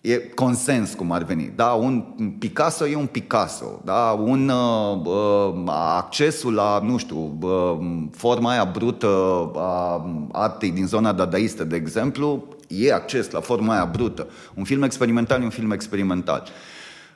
[0.00, 1.52] e consens cum ar veni.
[1.56, 2.04] Da, un
[2.38, 7.78] Picasso e un Picasso, da, un uh, uh, accesul la, nu știu, uh,
[8.12, 9.06] forma aia brută
[9.54, 14.26] a artei din zona dadaistă, de exemplu, e acces la forma aia brută.
[14.54, 16.42] Un film experimental e un film experimental.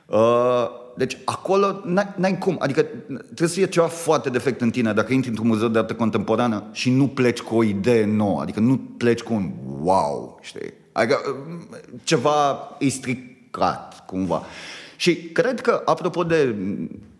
[0.05, 2.81] Uh, deci acolo n-ai, n-ai cum, adică
[3.25, 6.63] trebuie să fie ceva foarte defect în tine dacă intri într-un muzeu de artă contemporană
[6.71, 10.73] și nu pleci cu o idee nouă, adică nu pleci cu un wow, știi?
[10.93, 11.17] Adică
[12.03, 14.43] ceva e stricat, cumva.
[14.95, 16.55] Și cred că, apropo de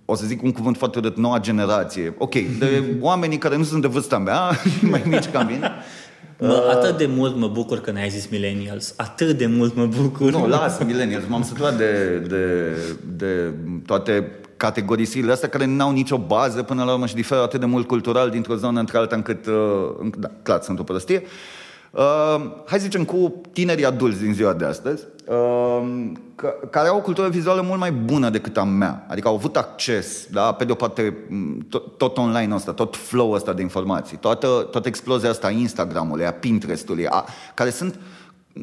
[0.06, 3.82] o să zic un cuvânt foarte de noua generație, ok, de oamenii care nu sunt
[3.82, 4.40] de vârsta mea,
[4.92, 5.72] mai mici ca mine,
[6.40, 8.94] Mă, atât de mult mă bucur că n-ai zis millennials.
[8.98, 10.32] Atât de mult mă bucur.
[10.32, 11.24] Nu, lasă millennials.
[11.28, 12.72] M-am săturat de, de,
[13.18, 13.54] de
[13.86, 17.88] toate categorisirile astea care n-au nicio bază până la urmă și diferă atât de mult
[17.88, 21.22] cultural dintr-o zonă într-alta încât, uh, da, clar, sunt o prostie.
[21.24, 21.30] Uh,
[21.94, 26.12] Uh, hai să zicem cu tinerii adulți din ziua de astăzi, uh,
[26.70, 29.06] care au o cultură vizuală mult mai bună decât a mea.
[29.10, 30.52] Adică au avut acces, da?
[30.52, 31.18] pe de o parte,
[31.70, 36.26] tot, tot online ăsta, tot flow ăsta de informații, toată, toată explozia asta a Instagram-ului,
[36.26, 38.00] a Pinterest-ului, a, care sunt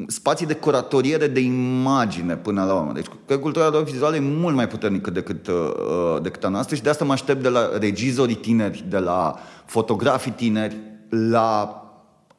[0.07, 2.91] spații de curatoriere de imagine până la urmă.
[2.91, 6.81] Deci, că cultura lor vizuală e mult mai puternică decât, uh, decât a noastră și
[6.81, 10.77] de asta mă aștept de la regizorii tineri, de la fotografii tineri,
[11.09, 11.80] la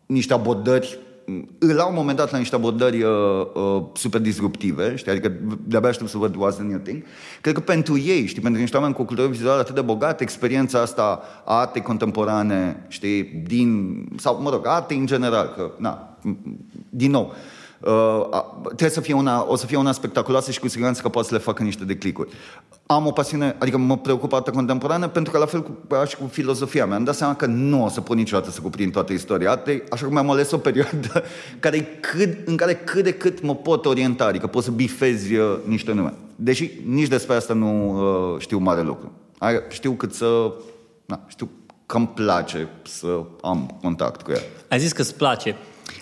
[0.06, 0.98] niște abordări
[1.58, 3.10] la un moment dat la niște abordări uh,
[3.54, 5.10] uh, super disruptive, știi?
[5.10, 5.32] adică
[5.64, 7.02] de-abia aștept să văd what's the new thing.
[7.40, 10.22] Cred că pentru ei, știi, pentru niște oameni cu o cultură vizuală atât de bogată,
[10.22, 16.18] experiența asta a artei contemporane, știi, din, sau mă rog, arte în general, că, na,
[16.88, 17.36] din nou, uh,
[17.86, 21.28] Uh, trebuie să fie una, o să fie una spectaculoasă și cu siguranță că poate
[21.28, 22.30] să le facă niște declicuri.
[22.92, 25.76] Am o pasiune, adică mă preocupă arta contemporană pentru că la fel cu,
[26.06, 26.96] și cu filozofia mea.
[26.96, 30.06] Am dat seama că nu o să pot niciodată să cuprind toată istoria artei, așa
[30.06, 31.24] cum am ales o perioadă
[31.60, 35.58] care cât, în care cât de cât mă pot orienta, adică pot să bifezi uh,
[35.64, 36.14] niște nume.
[36.36, 37.98] Deși nici despre asta nu
[38.34, 39.12] uh, știu mare lucru.
[39.68, 40.52] Știu cât să...
[41.06, 41.48] Na, știu
[41.86, 44.40] că îmi place să am contact cu ea.
[44.68, 45.56] Ai zis că îți place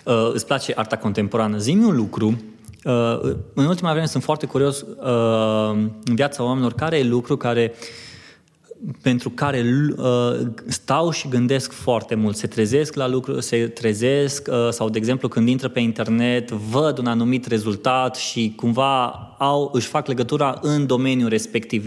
[0.04, 1.56] uh, îți place arta contemporană.
[1.56, 2.38] Zi-mi un lucru,
[2.84, 5.70] uh, în ultima vreme sunt foarte curios uh,
[6.04, 7.72] în viața oamenilor care e lucru care
[9.02, 9.64] pentru care
[9.96, 10.32] uh,
[10.66, 15.28] stau și gândesc foarte mult, se trezesc la lucru, se trezesc uh, sau, de exemplu,
[15.28, 19.06] când intră pe internet, văd un anumit rezultat și cumva
[19.38, 21.84] au, își fac legătura în domeniul respectiv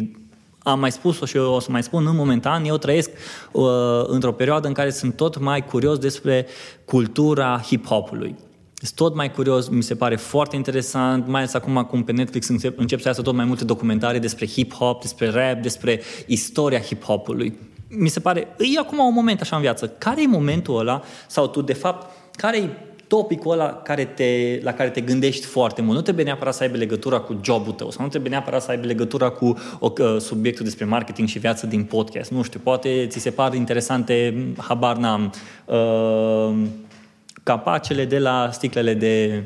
[0.63, 3.09] am mai spus-o și eu o să mai spun, în momentan eu trăiesc
[3.51, 3.63] uh,
[4.05, 6.45] într-o perioadă în care sunt tot mai curios despre
[6.85, 8.35] cultura hip-hopului.
[8.83, 12.47] Sunt tot mai curios, mi se pare foarte interesant, mai ales acum cum pe Netflix
[12.47, 17.53] încep, încep să iasă tot mai multe documentare despre hip-hop, despre rap, despre istoria hip-hopului.
[17.87, 19.87] Mi se pare, e acum un moment așa în viață.
[19.87, 22.69] Care e momentul ăla, sau tu de fapt, care e
[23.07, 25.95] topicul ăla care te, la care te gândești foarte mult.
[25.95, 28.85] Nu trebuie neapărat să aibă legătura cu jobul tău sau nu trebuie neapărat să aibă
[28.85, 32.31] legătura cu o, uh, subiectul despre marketing și viață din podcast.
[32.31, 35.33] Nu știu, poate ți se par interesante, habar n-am,
[35.65, 36.53] uh,
[37.43, 39.43] capacele de la sticlele de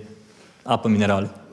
[0.63, 1.47] apă minerală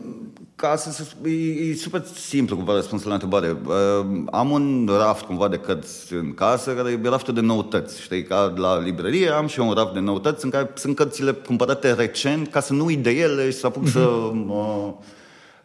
[0.56, 3.56] ca să, e, e super simplu cumva răspunsul la întrebare.
[3.66, 8.00] Uh, am un raft cumva de cărți în casă, care e raftul de noutăți.
[8.02, 11.32] Știi, ca la librărie am și eu un raft de noutăți în care sunt cărțile
[11.32, 13.92] cumpărate recent ca să nu uit de ele și să apuc mm-hmm.
[13.92, 14.00] să...
[14.00, 14.92] Uh,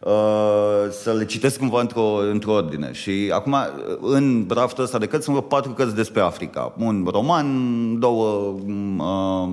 [0.00, 2.92] Uh, să le citesc cumva într-o, într-o ordine.
[2.92, 3.56] Și acum,
[4.00, 6.74] în raftul ăsta de cărți, sunt vreo patru cărți despre Africa.
[6.78, 9.48] Un roman, două, uh,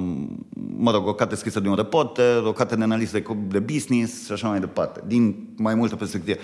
[0.77, 4.31] mă rog, o carte scrisă de un reporter, o carte de analiză de business și
[4.31, 6.39] așa mai departe, din mai multe perspective.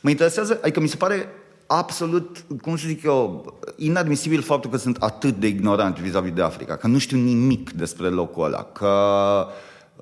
[0.00, 1.28] Mă interesează, adică mi se pare
[1.66, 6.76] absolut, cum să zic eu, inadmisibil faptul că sunt atât de ignorant vis-a-vis de Africa,
[6.76, 8.88] că nu știu nimic despre locul ăla, că
[9.46, 9.52] uh,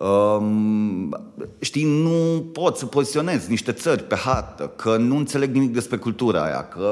[0.08, 1.16] Um,
[1.58, 6.44] știi, nu pot să poziționez niște țări pe hartă, că nu înțeleg nimic despre cultura
[6.44, 6.88] aia, că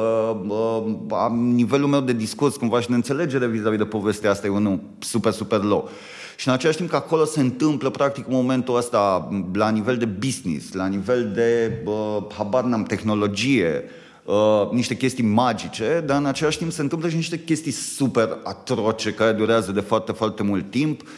[0.48, 4.50] uh, am nivelul meu de discurs cumva și de înțelegere vis-a-vis de povestea asta e
[4.50, 5.88] unul super, super low.
[6.36, 10.04] Și în același timp că acolo se întâmplă practic în momentul ăsta la nivel de
[10.04, 13.84] business, la nivel de, uh, habar n-am, tehnologie,
[14.24, 19.12] uh, niște chestii magice, dar în același timp se întâmplă și niște chestii super atroce
[19.12, 21.08] care durează de foarte, foarte mult timp Uh,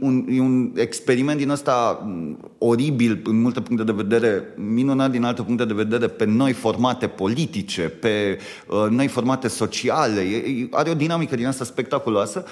[0.00, 5.24] un, e un experiment din ăsta mm, oribil în multe puncte de vedere, minunat din
[5.24, 10.20] alte puncte de vedere, pe noi formate politice, pe uh, noi formate sociale.
[10.20, 12.44] E, are o dinamică din asta spectaculoasă.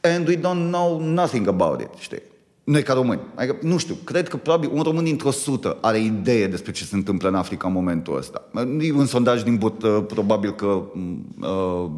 [0.00, 2.22] And we don't know nothing about it, știi?
[2.68, 3.20] Noi ca români.
[3.34, 6.94] Adică, nu știu, cred că probabil un român dintr-o sută are idee despre ce se
[6.94, 8.42] întâmplă în Africa în momentul ăsta.
[8.80, 11.90] E un sondaj din but, uh, probabil că, uh,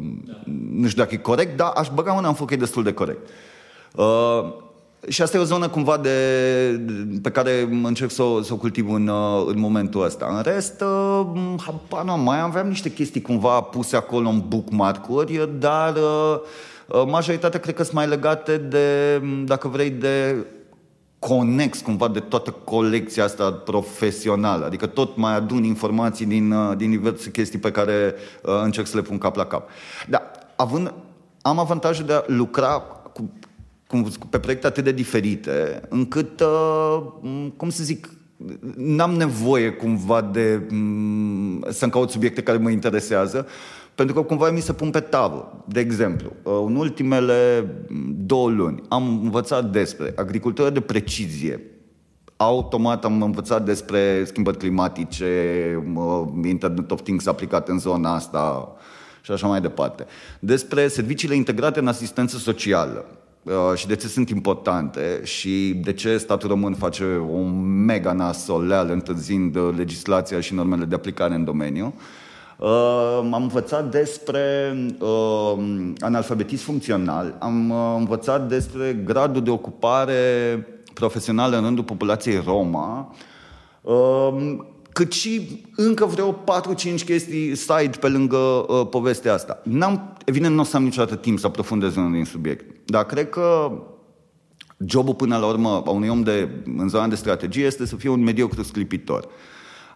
[0.71, 2.93] nu știu dacă e corect, dar aș băga una în foc că e destul de
[2.93, 3.29] corect.
[3.95, 4.53] Uh,
[5.07, 6.09] și asta e o zonă cumva de,
[7.21, 10.33] pe care încerc să o, să o cultiv în, uh, în momentul ăsta.
[10.35, 11.25] În rest, uh,
[12.05, 16.39] nu, mai aveam niște chestii cumva puse acolo în bookmark-uri, dar uh,
[16.87, 20.35] uh, majoritatea cred că sunt mai legate de, dacă vrei, de
[21.27, 24.65] conex cumva de toată colecția asta profesională.
[24.65, 28.95] Adică tot mai adun informații din, uh, din diverse chestii pe care uh, încerc să
[28.95, 29.69] le pun cap la cap.
[30.09, 30.93] Da, având,
[31.41, 32.69] am avantajul de a lucra
[33.13, 33.31] cu,
[33.87, 37.03] cu, pe proiecte atât de diferite, încât, uh,
[37.57, 38.09] cum să zic,
[38.75, 43.47] n-am nevoie cumva de mm, să-mi caut subiecte care mă interesează,
[44.01, 45.63] pentru că cumva mi se pun pe tavă.
[45.67, 47.67] De exemplu, uh, în ultimele
[48.17, 51.61] două luni am învățat despre agricultură de precizie,
[52.37, 55.25] automat am învățat despre schimbări climatice,
[56.43, 58.75] Internet of Things aplicat în zona asta
[59.21, 60.05] și așa mai departe.
[60.39, 63.05] Despre serviciile integrate în asistență socială
[63.43, 68.89] uh, și de ce sunt importante și de ce statul român face un mega nasoleal
[68.89, 71.93] întârzind legislația și normele de aplicare în domeniu.
[71.97, 72.19] Uh,
[73.31, 75.53] am învățat despre uh,
[75.99, 80.23] analfabetism funcțional, am uh, învățat despre gradul de ocupare
[80.93, 83.15] profesională în rândul populației Roma,
[83.81, 84.57] uh,
[84.91, 86.35] cât și încă vreo 4-5
[87.05, 89.61] chestii side pe lângă uh, povestea asta.
[89.63, 93.29] N-am, evident, nu o să am niciodată timp să aprofundez unul din subiect, dar cred
[93.29, 93.71] că
[94.85, 98.09] jobul până la urmă a unui om de, în zona de strategie este să fie
[98.09, 99.27] un mediocru sclipitor.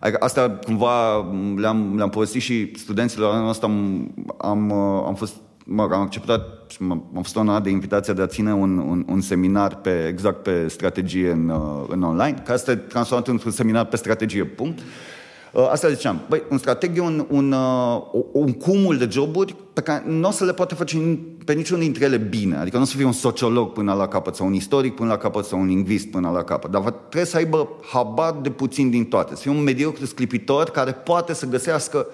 [0.05, 1.17] Adică asta cumva
[1.55, 4.71] le-am, le-am povestit și studenților anul ăsta am, am,
[5.07, 8.77] am fost mă, am acceptat și am fost onorat de invitația de a ține un,
[8.77, 11.53] un, un seminar pe, exact pe strategie în,
[11.87, 14.79] în online, care este transformat într-un seminar pe strategie, punct.
[14.79, 15.24] Uh, Uh,
[15.63, 16.21] asta ziceam.
[16.29, 20.31] Băi, un strateg e un, un, uh, un cumul de joburi pe care nu o
[20.31, 20.97] să le poate face
[21.45, 22.55] pe niciunul dintre ele bine.
[22.55, 25.17] Adică nu o să fie un sociolog până la capăt sau un istoric până la
[25.17, 26.71] capăt sau un lingvist până la capăt.
[26.71, 29.35] Dar trebuie să aibă habar de puțin din toate.
[29.35, 32.07] Să fie un mediocru sclipitor care poate să găsească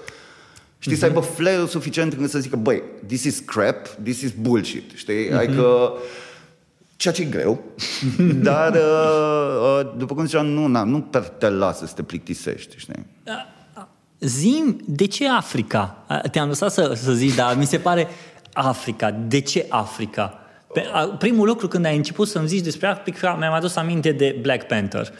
[0.77, 0.99] Știi, mm-hmm.
[0.99, 5.27] să aibă flair suficient încât să zică, băi, this is crap, this is bullshit, știi?
[5.27, 5.37] Mm-hmm.
[5.37, 5.93] Adică
[7.01, 7.63] ceea ce e greu,
[8.49, 13.05] dar, uh, uh, după cum ziceam, nu, na, nu te lasă să te plictisești, știi?
[13.23, 13.47] Da,
[14.19, 16.05] zim, de ce Africa?
[16.31, 18.07] Te-am lăsat să, să zici, dar mi se pare
[18.53, 19.11] Africa.
[19.11, 20.39] De ce Africa?
[20.73, 24.37] Pe, a, primul lucru când ai început să-mi zici despre Africa, mi-am adus aminte de
[24.41, 25.13] Black Panther.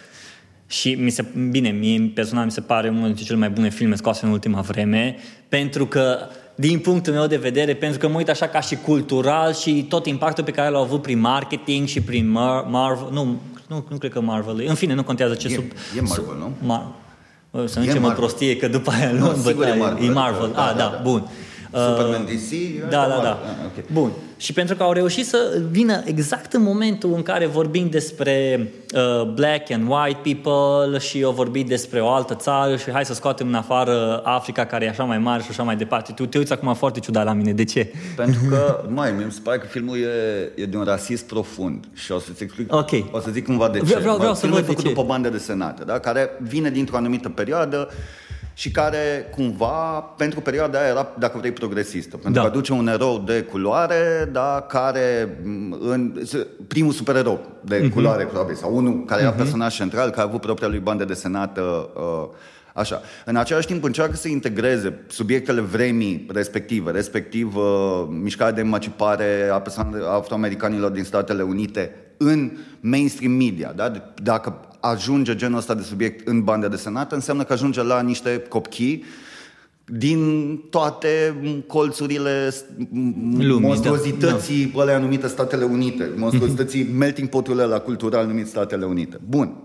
[0.67, 3.95] Și mi se, bine, mie personal mi se pare unul dintre cele mai bune filme
[3.95, 5.15] scoase în ultima vreme,
[5.49, 6.17] pentru că
[6.55, 10.05] din punctul meu de vedere, pentru că mă uit așa ca și cultural și tot
[10.05, 13.23] impactul pe care l-au avut prin marketing și prin Mar- Marvel, nu,
[13.67, 15.63] nu, nu cred că Marvel, în fine, nu contează ce e, sub...
[15.97, 16.51] E Marvel, nu?
[16.75, 16.99] Mar-
[17.65, 20.09] să nu ce mă prostie, că după aia nu, no, sigur e Marvel.
[20.09, 20.51] E Marvel.
[20.53, 21.27] Da, ah, da, da, da, bun.
[21.73, 22.79] Superman DC?
[22.89, 23.29] Da, da, da.
[23.31, 23.91] Ah, ok.
[23.91, 24.11] Bun.
[24.37, 29.23] Și pentru că au reușit să vină exact în momentul în care vorbim despre uh,
[29.33, 33.47] black and white people și au vorbit despre o altă țară și hai să scoatem
[33.47, 36.11] în afară Africa care e așa mai mare și așa mai departe.
[36.11, 37.53] Tu te uiți acum foarte ciudat la mine.
[37.53, 37.91] De ce?
[38.15, 42.11] Pentru că, mai, mi se pare că filmul e, e de un rasism profund și
[42.11, 42.89] o să-ți explic, Ok.
[43.11, 43.83] o să zic cumva de ce.
[43.83, 44.93] Vreau- vreau- vreau Bă, să filmul văd e de făcut ce.
[44.95, 45.99] după bandă desenată, da?
[45.99, 47.89] care vine dintr-o anumită perioadă
[48.61, 52.17] și care cumva, pentru perioada aia era, dacă vrei, progresistă.
[52.17, 52.41] Pentru Da.
[52.41, 56.21] că aduce un erou de culoare, da, care, m, în,
[56.67, 57.89] primul supererou de Mhm.
[57.93, 61.61] culoare, probabil, sau unul care era personaj central, care a avut propria lui bandă desenată
[61.95, 62.29] uh,
[62.73, 63.01] Așa.
[63.25, 67.63] În același timp încearcă să integreze subiectele vremii respective, respectiv uh,
[68.09, 73.73] mișcarea de emancipare a persoanelor afroamericanilor din Statele Unite în mainstream media.
[73.75, 73.89] Da?
[73.89, 78.43] De- Dacă ajunge genul ăsta de subiect în bandă desenată, înseamnă că ajunge la niște
[78.49, 79.03] copii
[79.85, 81.35] din toate
[81.67, 82.63] colțurile s-
[82.93, 84.81] Lumii, monstruozității da.
[84.81, 89.19] alea numite Statele Unite, monstruozității melting pot-ul ăla cultural numit Statele Unite.
[89.29, 89.55] Bun.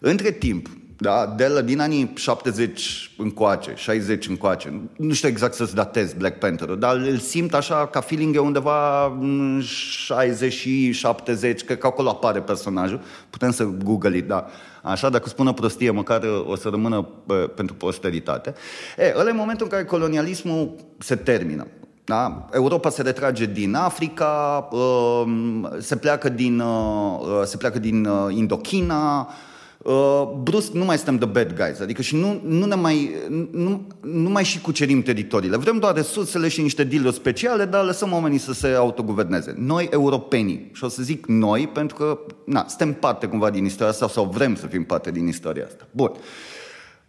[0.00, 0.68] Între timp,
[1.02, 6.38] da, de la, din anii 70 încoace, 60 încoace, nu știu exact să-ți datez Black
[6.38, 11.86] panther dar îl simt așa ca feeling e undeva în 60 și 70, cred că
[11.86, 14.46] acolo apare personajul, putem să google it, da.
[14.82, 18.54] Așa, dacă spun o prostie, măcar o să rămână bă, pentru posteritate.
[18.98, 21.66] E, ăla e momentul în care colonialismul se termină.
[22.04, 22.46] Da?
[22.52, 28.34] Europa se retrage din Africa, um, se pleacă din, uh, uh, se pleacă din uh,
[28.34, 29.28] Indochina,
[29.82, 33.10] uh, brusc nu mai suntem the bad guys, adică și nu, nu ne mai,
[33.50, 35.56] nu, nu mai și cucerim teritoriile.
[35.56, 39.54] Vrem doar resursele și niște deal speciale, dar lăsăm oamenii să se autoguverneze.
[39.58, 43.92] Noi, europenii, și o să zic noi, pentru că na, suntem parte cumva din istoria
[43.92, 45.86] asta sau vrem să fim parte din istoria asta.
[45.90, 46.12] Bun.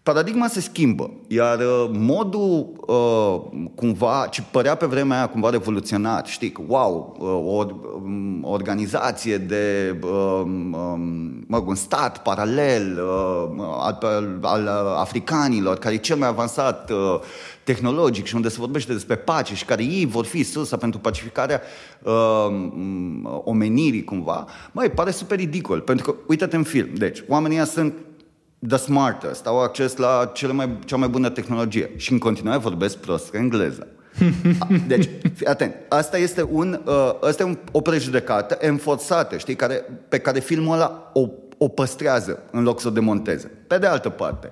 [0.04, 6.28] Paradigma se schimbă, iar uh, modul uh, cumva, ce părea pe vremea aia cumva revoluționar,
[6.28, 13.00] știi, că wow, uh, o um, organizație de, um, um, mă rog, un stat paralel
[13.58, 13.98] uh, al,
[14.42, 17.20] al, al africanilor, care e cel mai avansat uh,
[17.64, 21.62] tehnologic și unde se vorbește despre pace și care ei vor fi sursa pentru pacificarea
[22.04, 22.48] uh,
[23.44, 27.94] omenirii cumva, mai pare super ridicol, pentru că, uite-te în film, deci, oamenii ăia sunt
[28.68, 32.98] the smartest, au acces la cele mai, cea mai bună tehnologie și în continuare vorbesc
[32.98, 33.88] prost engleză.
[34.88, 39.86] Deci, fii atent, asta este, un, uh, asta e un, o prejudecată enforțată, știi, care,
[40.10, 43.52] pe care filmul ăla o, o păstrează în loc să o demonteze.
[43.68, 44.52] Pe de altă parte,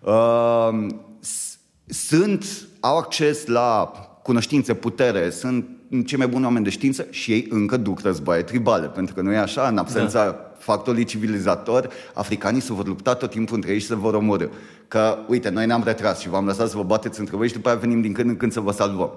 [0.00, 0.86] uh,
[1.20, 2.44] s- sunt,
[2.80, 3.90] au acces la
[4.22, 5.66] cunoștințe, putere, sunt
[6.06, 9.32] cei mai buni oameni de știință și ei încă duc războaie tribale, pentru că nu
[9.32, 10.43] e așa, în absența da.
[10.64, 14.46] Factorului civilizator, africanii se vor lupta tot timpul între ei și se vor omorâ.
[14.88, 17.68] Că, uite, noi ne-am retras și v-am lăsat să vă bateți între voi și după
[17.68, 19.16] aia venim din când în când să vă salvăm.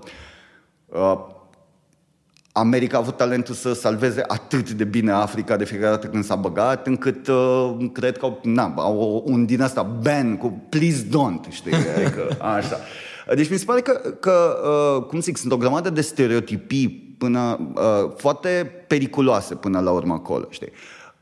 [0.86, 1.36] Uh,
[2.52, 6.36] America a avut talentul să salveze atât de bine Africa de fiecare dată când s-a
[6.36, 11.50] băgat, încât uh, cred că au, na, au un din asta ban cu please don't,
[11.50, 11.74] știi?
[11.96, 12.78] Adică, așa.
[13.36, 17.72] Deci mi se pare că, că uh, cum zic, sunt o grămadă de stereotipii până,
[17.74, 20.72] uh, foarte periculoase până la urmă acolo, știi?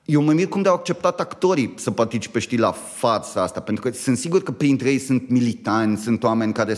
[0.06, 3.98] Eu mă mir cum de-au acceptat actorii să participe, știi, la fața asta, pentru că
[3.98, 6.78] sunt sigur că printre ei sunt militanți, sunt oameni care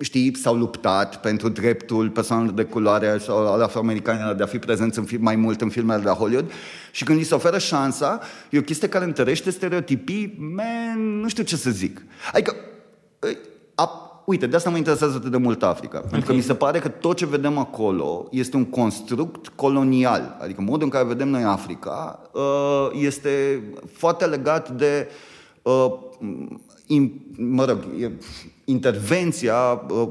[0.00, 4.98] știi, s-au luptat pentru dreptul persoanelor de culoare sau al afroamericanilor de a fi prezenți
[4.98, 6.50] în film, mai mult în filmele de la Hollywood
[6.92, 8.20] și când li se oferă șansa,
[8.50, 12.02] e o chestie care întărește stereotipii, man, nu știu ce să zic.
[12.32, 12.54] Adică,
[13.74, 16.10] a, uite, de asta mă interesează atât de mult Africa, okay.
[16.10, 20.60] pentru că mi se pare că tot ce vedem acolo este un construct colonial, adică
[20.60, 23.62] modul în care vedem noi Africa uh, este
[23.92, 25.08] foarte legat de
[25.62, 25.92] uh,
[26.86, 28.10] in, mă rog, e,
[28.64, 30.08] intervenția uh,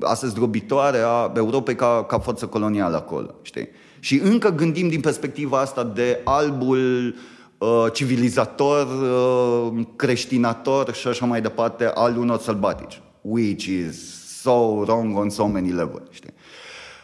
[0.00, 3.68] astăzi drobitoare a Europei ca, ca forță colonială acolo, știi?
[4.00, 7.14] Și încă gândim din perspectiva asta de albul
[7.58, 13.00] uh, civilizator, uh, creștinator și așa mai departe al unor sălbatici.
[13.28, 13.96] Which is
[14.42, 16.32] so wrong on so many levels, știi?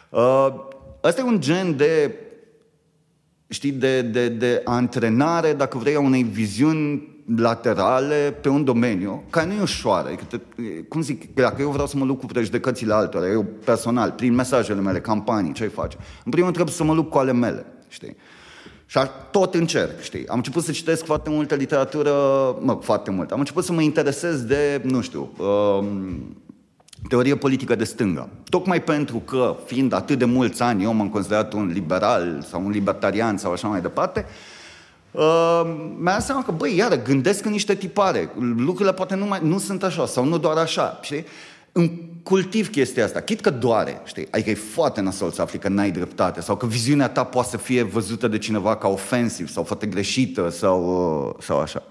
[0.09, 0.47] Uh,
[1.01, 2.15] Asta e un gen de
[3.47, 9.47] știi, de, de, de antrenare, dacă vrei, a unei viziuni laterale pe un domeniu care
[9.47, 10.07] nu e ușoară.
[10.07, 10.37] Adică te,
[10.87, 14.81] cum zic, dacă eu vreau să mă lupt cu prejudecățile altora, eu personal, prin mesajele
[14.81, 15.97] mele, campanii, ce-i face?
[15.97, 18.15] În primul rând trebuie să mă lupt cu ale mele, știi?
[18.85, 18.99] Și
[19.31, 20.27] tot încerc, știi?
[20.27, 22.11] Am început să citesc foarte multă literatură,
[22.59, 23.31] mă, foarte mult.
[23.31, 26.37] Am început să mă interesez de, nu știu, um,
[27.07, 28.29] teorie politică de stânga.
[28.49, 32.71] Tocmai pentru că, fiind atât de mulți ani, eu m-am considerat un liberal sau un
[32.71, 34.25] libertarian sau așa mai departe,
[35.11, 35.61] uh,
[35.97, 38.31] mi-a dat seama că, băi, iară, gândesc în niște tipare.
[38.57, 41.25] Lucrurile poate nu, mai, nu sunt așa sau nu doar așa, știi?
[41.77, 43.19] Îmi cultiv chestia asta.
[43.21, 44.27] Chit că doare, știi?
[44.31, 47.57] Adică e foarte nasol să afli că n-ai dreptate sau că viziunea ta poate să
[47.57, 50.83] fie văzută de cineva ca ofensiv sau foarte greșită sau,
[51.27, 51.83] uh, sau așa.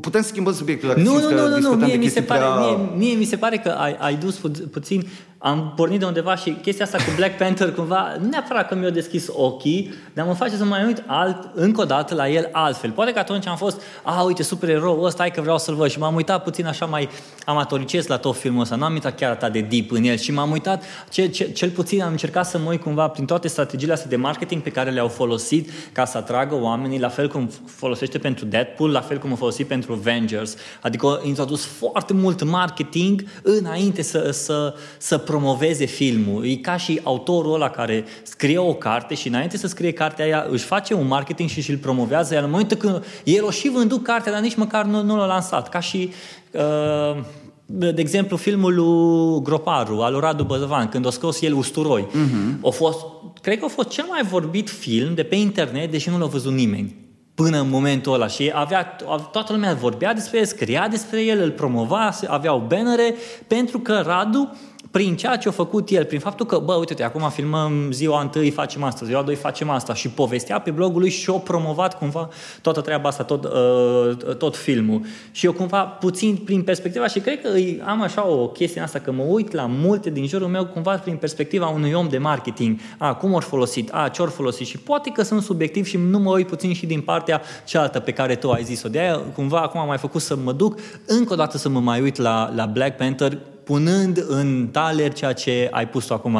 [0.00, 1.56] Putem schimba subiectul dacă Nu, simți nu, că nu, nu, nu.
[1.56, 2.54] discutăm Mie, de mi se chestii pare, prea...
[2.76, 5.06] mie, mie mi se pare că ai, ai dus pu- puțin,
[5.42, 8.90] am pornit de undeva și chestia asta cu Black Panther cumva, nu neapărat că mi-a
[8.90, 12.90] deschis ochii, dar mă face să mai uit alt, încă o dată la el altfel.
[12.90, 15.98] Poate că atunci am fost, a, uite, supererou ăsta, hai că vreau să-l văd și
[15.98, 17.08] m-am uitat puțin așa mai
[17.44, 20.32] amatoricesc la tot filmul ăsta, nu am uitat chiar atât de deep în el și
[20.32, 23.92] m-am uitat, ce, ce, cel puțin am încercat să mă uit cumva prin toate strategiile
[23.92, 28.18] astea de marketing pe care le-au folosit ca să atragă oamenii, la fel cum folosește
[28.18, 30.56] pentru Deadpool, la fel cum a folosit pentru Avengers.
[30.80, 36.46] Adică a introdus foarte mult marketing înainte să, să, să promoveze filmul.
[36.46, 40.46] E ca și autorul ăla care scrie o carte și înainte să scrie cartea aia
[40.50, 44.02] își face un marketing și și-l promovează, iar în momentul când el o și vândut
[44.02, 45.68] cartea, dar nici măcar nu, nu l-a lansat.
[45.68, 46.10] Ca și
[46.50, 47.22] uh,
[47.66, 52.06] de exemplu, filmul lui Groparu, al lui Radu Băzăvan, când a scos el Usturoi.
[52.06, 52.60] Uh-huh.
[52.64, 52.98] A fost,
[53.42, 56.52] cred că a fost cel mai vorbit film de pe internet, deși nu l-a văzut
[56.52, 56.94] nimeni
[57.42, 58.96] până în momentul ăla și avea,
[59.32, 63.14] toată lumea vorbea despre el, scria despre el, îl promova, aveau bannere,
[63.46, 64.56] pentru că Radu
[64.90, 68.50] prin ceea ce a făcut el, prin faptul că, bă, uite-te, acum filmăm ziua întâi,
[68.50, 72.28] facem asta, ziua doi, facem asta și povestea pe blogul lui și-o promovat cumva
[72.62, 75.00] toată treaba asta, tot, uh, tot filmul.
[75.30, 77.48] Și eu cumva puțin prin perspectiva și cred că
[77.84, 81.16] am așa o chestie asta, că mă uit la multe din jurul meu cumva prin
[81.16, 82.78] perspectiva unui om de marketing.
[82.98, 86.18] A, cum ori folosit, a, ce ori folosit și poate că sunt subiectiv și nu
[86.18, 88.88] mă uit puțin și din partea cealaltă pe care tu ai zis-o.
[88.88, 91.80] De aia cumva acum am mai făcut să mă duc încă o dată să mă
[91.80, 93.38] mai uit la, la Black Panther
[93.70, 96.38] punând în taler ceea ce ai pus tu acum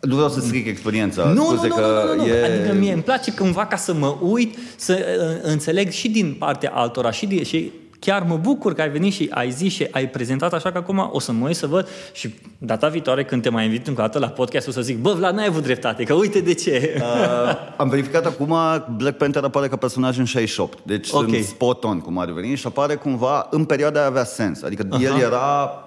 [0.00, 1.24] nu vreau să stric experiența.
[1.24, 2.28] Nu, Scuze nu, nu, că nu, nu, nu.
[2.28, 2.44] E...
[2.44, 6.70] Adică mie îmi place cumva ca să mă uit, să uh, înțeleg și din partea
[6.74, 10.08] altora și, din, și chiar mă bucur că ai venit și ai zis și ai
[10.08, 13.48] prezentat așa că acum o să mă uit să văd și data viitoare când te
[13.48, 16.04] mai invit încă o dată la podcast o să zic, bă Vlad, n-ai avut dreptate,
[16.04, 16.94] că uite de ce.
[16.96, 18.56] Uh, am verificat acum,
[18.96, 21.28] Black Panther apare ca personaj în 68, deci Ok.
[21.28, 24.86] sunt spot on cum ar veni și apare cumva, în perioada aia avea sens, adică
[24.90, 25.02] Aha.
[25.02, 25.82] el era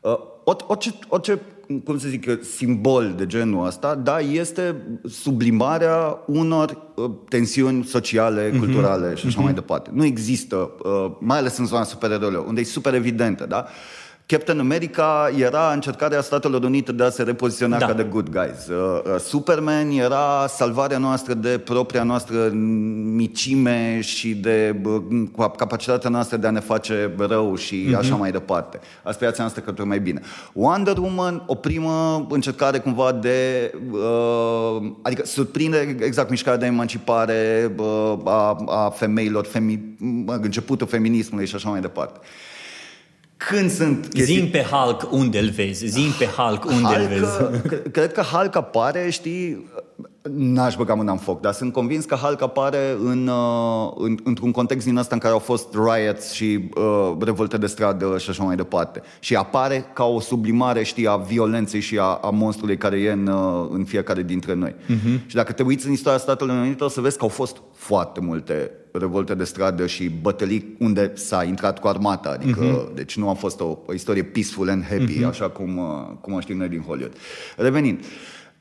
[0.00, 0.18] uh,
[0.66, 1.40] orice, orice,
[1.84, 4.76] cum să zic eu, simbol de genul ăsta, da, este
[5.08, 9.90] sublimarea unor uh, tensiuni sociale, culturale și așa mai departe.
[9.92, 13.66] Nu există, uh, mai ales în zona supereroilor, unde e super evidentă, da?
[14.30, 17.86] Captain America era încercarea Statelor Unite de a se repoziționa Da.
[17.86, 18.66] ca de good guys.
[18.68, 22.48] Uh, uh, Superman era salvarea noastră de propria noastră
[23.14, 27.96] micime și de uh, capacitatea noastră de a ne face rău și Mhm.
[27.96, 28.80] așa mai departe.
[29.02, 30.20] Aspirația noastră către mai bine.
[30.52, 33.70] Wonder Woman, o primă încercare cumva de...
[33.92, 39.80] Uh, adică surprinde exact mișcarea de emancipare uh, a, a femeilor, femi,
[40.26, 42.18] începutul feminismului și așa mai departe.
[43.48, 47.24] Când sunt chestii Zim pe Hulk unde îl vezi, zim pe Hulk unde îl vezi.
[47.36, 49.69] Hulk, cre- cred că Hulk apare, știi,
[50.22, 54.50] n-aș băga mâna în foc, dar sunt convins că Hulk apare în, uh, în, într-un
[54.50, 58.42] context din ăsta în care au fost riots și uh, revolte de stradă și așa
[58.42, 59.02] mai departe.
[59.20, 63.26] Și apare ca o sublimare, știi, a violenței și a, a monstrului care e în,
[63.26, 64.74] uh, în fiecare dintre noi.
[64.74, 65.26] Uh-huh.
[65.26, 68.20] Și dacă te uiți în istoria Statelor Unite, o să vezi că au fost foarte
[68.20, 72.94] multe revolte de stradă și bătălii unde s-a intrat cu armata, adică, uh-huh.
[72.94, 75.28] deci nu a fost o, o istorie peaceful and happy, uh-huh.
[75.28, 77.12] așa cum, uh, cum o știm noi din Hollywood.
[77.56, 78.04] Revenind,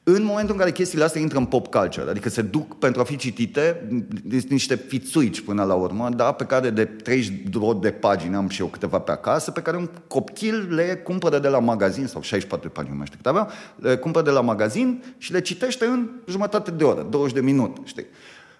[0.04, 3.04] în momentul în care chestiile astea intră în pop culture, adică se duc pentru a
[3.04, 3.88] fi citite,
[4.30, 7.34] sunt niște fițuici până la urmă, da, pe care de 30
[7.82, 11.47] de pagini am și eu câteva pe acasă, pe care un copil le cumpără de
[11.47, 14.41] la magazin, sau 64 de pagini, nu mai știu cât aveam, le cumpără de la
[14.41, 18.06] magazin și le citește în jumătate de oră, 20 de minute, știi?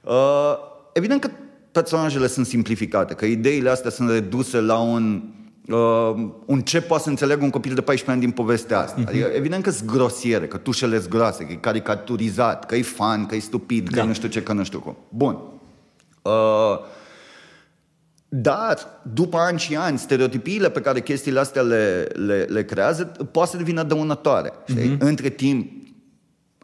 [0.04, 0.58] Uh,
[0.94, 1.30] evident că
[1.72, 5.22] personajele sunt simplificate, că ideile astea sunt reduse la un
[5.70, 9.04] uh, un ce poate să înțeleagă un copil de 14 ani din povestea asta.
[9.08, 13.26] Adică, evident că sunt grosiere, că tușele sunt groase, că e caricaturizat, că e fan,
[13.26, 14.02] că e stupid, că Da.
[14.02, 14.98] e nu știu ce, că nu știu cum.
[15.10, 15.40] Bun.
[16.22, 16.80] Uh,
[18.30, 18.78] dar,
[19.14, 23.58] după ani și ani, stereotipiile pe care chestiile astea le, le, le creează poate să
[23.58, 24.52] devină dăunătoare.
[24.68, 24.96] Știi?
[25.00, 25.72] Între timp,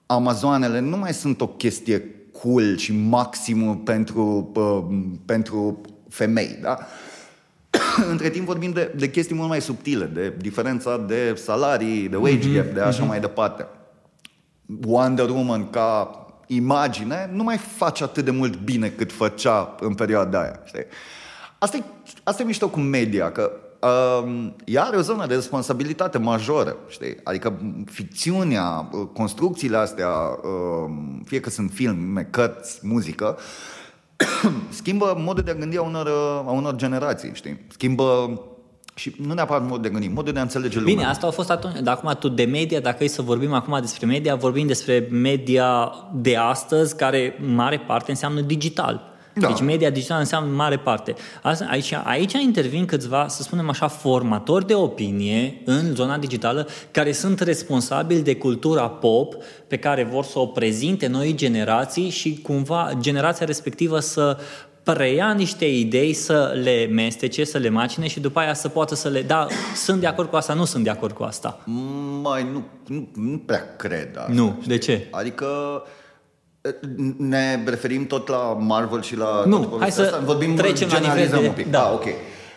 [0.05, 6.77] Amazoanele nu mai sunt o chestie cool și maximă pentru, uh, pentru femei, da?
[8.11, 12.53] Între timp vorbim de, de chestii mult mai subtile, de diferența de salarii, de wage
[12.53, 13.67] gap, de așa mai departe.
[14.85, 20.41] Wonder Woman ca imagine nu mai face atât de mult bine cât făcea în perioada
[20.41, 20.59] aia.
[20.65, 20.85] Știi?
[21.57, 21.83] Asta e,
[22.23, 23.51] asta e mișto cu media, că
[24.23, 27.17] um, ea are o zonă de responsabilitate majoră, știi?
[27.23, 30.09] Adică ficțiunea, construcțiile astea,
[30.43, 33.37] um, fie că sunt filme, cărți, muzică,
[34.69, 36.07] schimbă modul de a gândi a unor,
[36.45, 37.65] a unor generații, știi?
[37.69, 38.41] Schimbă
[38.95, 40.93] Și nu neapărat mod de gândi, modul de a înțelege lumea.
[40.93, 41.79] Bine, asta a fost atunci.
[41.79, 45.91] Dar acum tu de media, dacă e să vorbim acum despre media, vorbim despre media
[46.13, 49.14] de astăzi, care în mare parte înseamnă digital.
[49.35, 49.47] Da.
[49.47, 51.15] Deci media digitală înseamnă în mare parte.
[51.41, 57.11] Asta, aici, aici intervin câțiva, să spunem așa, formatori de opinie în zona digitală care
[57.11, 59.35] sunt responsabili de cultura pop
[59.67, 64.37] pe care vor să o prezinte noi generații și cumva generația respectivă să
[64.83, 69.09] preia niște idei, să le mestece, să le macine și după aia să poată să
[69.09, 69.21] le...
[69.21, 71.59] Da, sunt de acord cu asta, nu sunt de acord cu asta.
[72.21, 74.31] Mai nu, nu, nu prea cred asta.
[74.33, 74.67] Nu, știi?
[74.67, 75.07] de ce?
[75.11, 75.47] Adică
[77.17, 79.43] ne referim tot la Marvel și la...
[79.45, 80.21] Nu, hai să asta?
[80.23, 81.47] Vorbim trecem la nivel de...
[81.47, 81.71] un pic.
[81.71, 82.03] Da, ah, ok.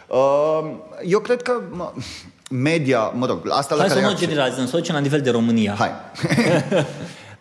[0.07, 0.71] Uh,
[1.05, 1.53] eu cred că
[2.51, 4.05] media, mă rog, asta hai la care...
[4.05, 5.75] Hai să nu generalizăm, să o la nivel de România.
[5.79, 5.91] Hai.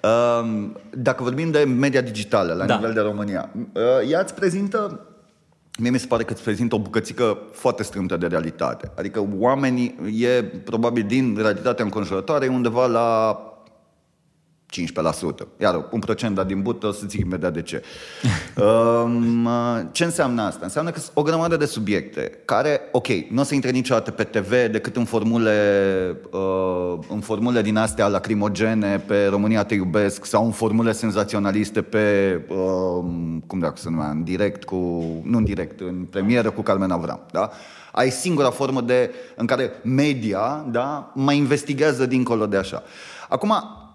[0.03, 2.75] uh, dacă vorbim de media digitală la da.
[2.75, 5.01] nivel de România, uh, ea îți prezintă
[5.79, 8.91] Mie mi se pare că îți prezintă o bucățică foarte strâmtă de realitate.
[8.95, 13.39] Adică oamenii, e probabil din realitatea înconjurătoare, undeva la
[14.71, 15.47] 15%.
[15.61, 17.83] Iar un procent dat din but, o să zic imediat de ce.
[19.03, 19.49] um,
[19.91, 20.59] ce înseamnă asta?
[20.63, 24.23] Înseamnă că sunt o grămadă de subiecte care, ok, nu o să intre niciodată pe
[24.23, 25.51] TV decât în formule,
[26.31, 32.39] uh, în formule din astea lacrimogene pe România te iubesc sau în formule senzaționaliste pe,
[32.49, 33.05] uh,
[33.47, 34.75] cum dacă să numea, în direct cu,
[35.23, 37.49] nu în direct, în premieră cu Carmen Avram, da?
[37.91, 42.83] Ai singura formă de, în care media, da, mai investigează dincolo de așa.
[43.29, 43.86] Acum, uh,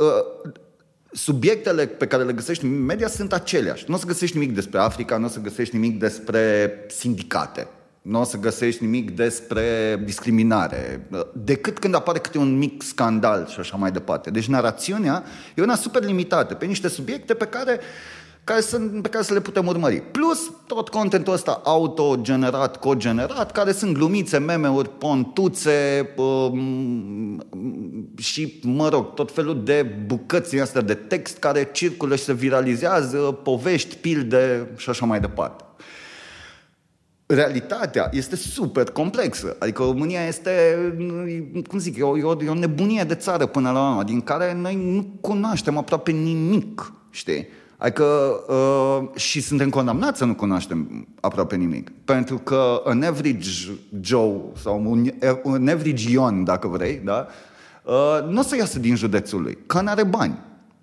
[1.13, 3.85] subiectele pe care le găsești în media sunt aceleași.
[3.89, 7.69] Nu o să găsești nimic despre Africa, nu o să găsești nimic despre sindicate,
[8.03, 13.61] nu o să găsești nimic despre discriminare, decât când apare câte un mic scandal și
[13.61, 14.31] așa mai departe.
[14.31, 15.25] Deci narațiunea
[15.55, 19.33] e una super limitată pe niște subiecte pe care uh, care sunt, pe care să
[19.33, 20.01] le putem urmări.
[20.01, 27.43] Plus tot contentul ăsta autogenerat, cogenerat, care sunt glumițe, meme-uri, pontuțe um,
[28.17, 33.19] și, mă rog, tot felul de bucăți astea de text care circulă și se viralizează,
[33.19, 35.65] povești, pilde și așa mai departe
[37.35, 39.57] realitatea este super complexă.
[39.59, 40.51] Adică România este,
[41.69, 44.21] cum zic, e o, e o, e o nebunie de țară până la urmă, din
[44.21, 47.47] care noi nu cunoaștem aproape nimic, știi?
[47.83, 48.05] Adică
[48.49, 51.91] uh, și suntem condamnați să nu cunoaștem aproape nimic.
[52.05, 53.51] Pentru că un average
[54.01, 55.11] Joe sau un,
[55.43, 57.27] un average Ion, dacă vrei, da?
[57.83, 60.39] Uh, nu o să iasă din județul lui, că nu are bani.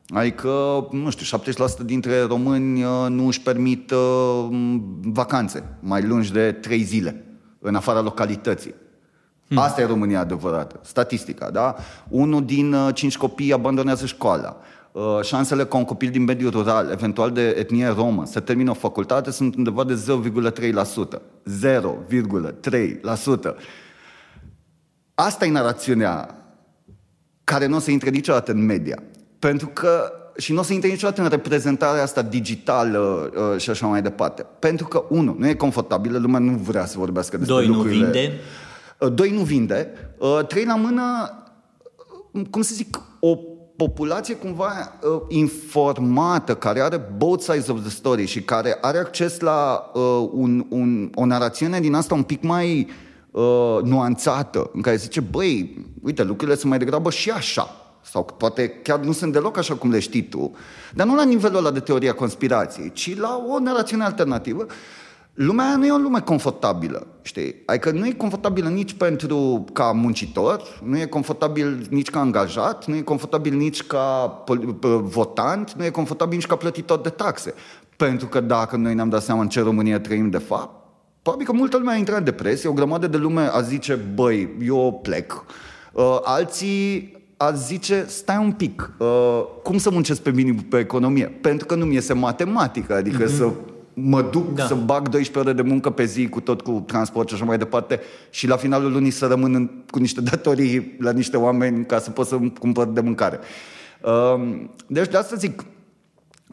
[0.10, 0.50] Adică,
[0.92, 4.48] nu știu, 70% dintre români uh, nu își permit uh,
[5.02, 7.26] vacanțe mai lungi de 3 zile
[7.60, 8.74] în afara localității.
[9.48, 9.58] Hmm.
[9.58, 11.76] Asta e România adevărată, statistica, da?
[12.10, 14.58] Unul din uh, cinci copii abandonează școala.
[14.92, 18.74] Uh, șansele ca un copil din mediul rural, eventual de etnie romă, să termină o
[18.74, 21.22] facultate sunt undeva de 0,3%.
[23.52, 23.56] 0,3%.
[25.14, 26.36] Asta e narațiunea
[27.44, 29.04] care nu o să intre niciodată în media.
[29.40, 33.88] Pentru că și nu o să intre niciodată în reprezentarea asta digitală uh, și așa
[33.88, 34.46] mai departe.
[34.60, 38.06] Pentru că, unu, nu e confortabilă, lumea nu vrea să vorbească despre Doi, lucrurile.
[38.06, 38.40] nu vinde.
[39.00, 39.90] Uh, doi, nu vinde.
[40.18, 41.04] Uh, trei, la mână,
[42.50, 43.38] cum să zic, o
[43.86, 49.40] populație cumva uh, informată, care are both sides of the story și care are acces
[49.40, 52.88] la uh, un, un, o narațiune din asta un pic mai
[53.32, 57.76] uh, nuanțată, în care zice, băi, uite, lucrurile sunt mai degrabă și așa.
[58.02, 60.52] Sau poate chiar nu sunt deloc așa cum le știi tu,
[60.94, 64.66] dar nu la nivelul ăla de teoria conspirației, ci la o narațiune alternativă
[65.46, 67.56] lumea aia nu e o lume confortabilă, știi?
[67.66, 72.96] Adică nu e confortabilă nici pentru ca muncitor, nu e confortabil nici ca angajat, nu
[72.96, 74.44] e confortabil nici ca
[75.02, 77.54] votant, nu e confortabil nici ca plătitor de taxe.
[77.96, 80.88] Pentru că dacă noi ne-am dat seama în ce România trăim de fapt,
[81.22, 84.56] probabil că multă lume a intrat în depresie, o grămadă de lume a zice, băi,
[84.66, 85.46] eu plec.
[85.94, 91.26] Uh, alții a zice, stai un pic, uh, cum să muncesc pe minim pe economie?
[91.26, 93.36] Pentru că nu-mi iese matematică, adică mm-hmm.
[93.36, 93.52] să
[94.04, 94.66] mă duc da.
[94.66, 97.58] să bag 12 ore de muncă pe zi cu tot cu transport și așa mai
[97.58, 102.00] departe și la finalul lunii să rămân în, cu niște datorii la niște oameni ca
[102.00, 103.40] să pot să cumpăr de mâncare.
[104.02, 105.66] Uh, deci de asta zic,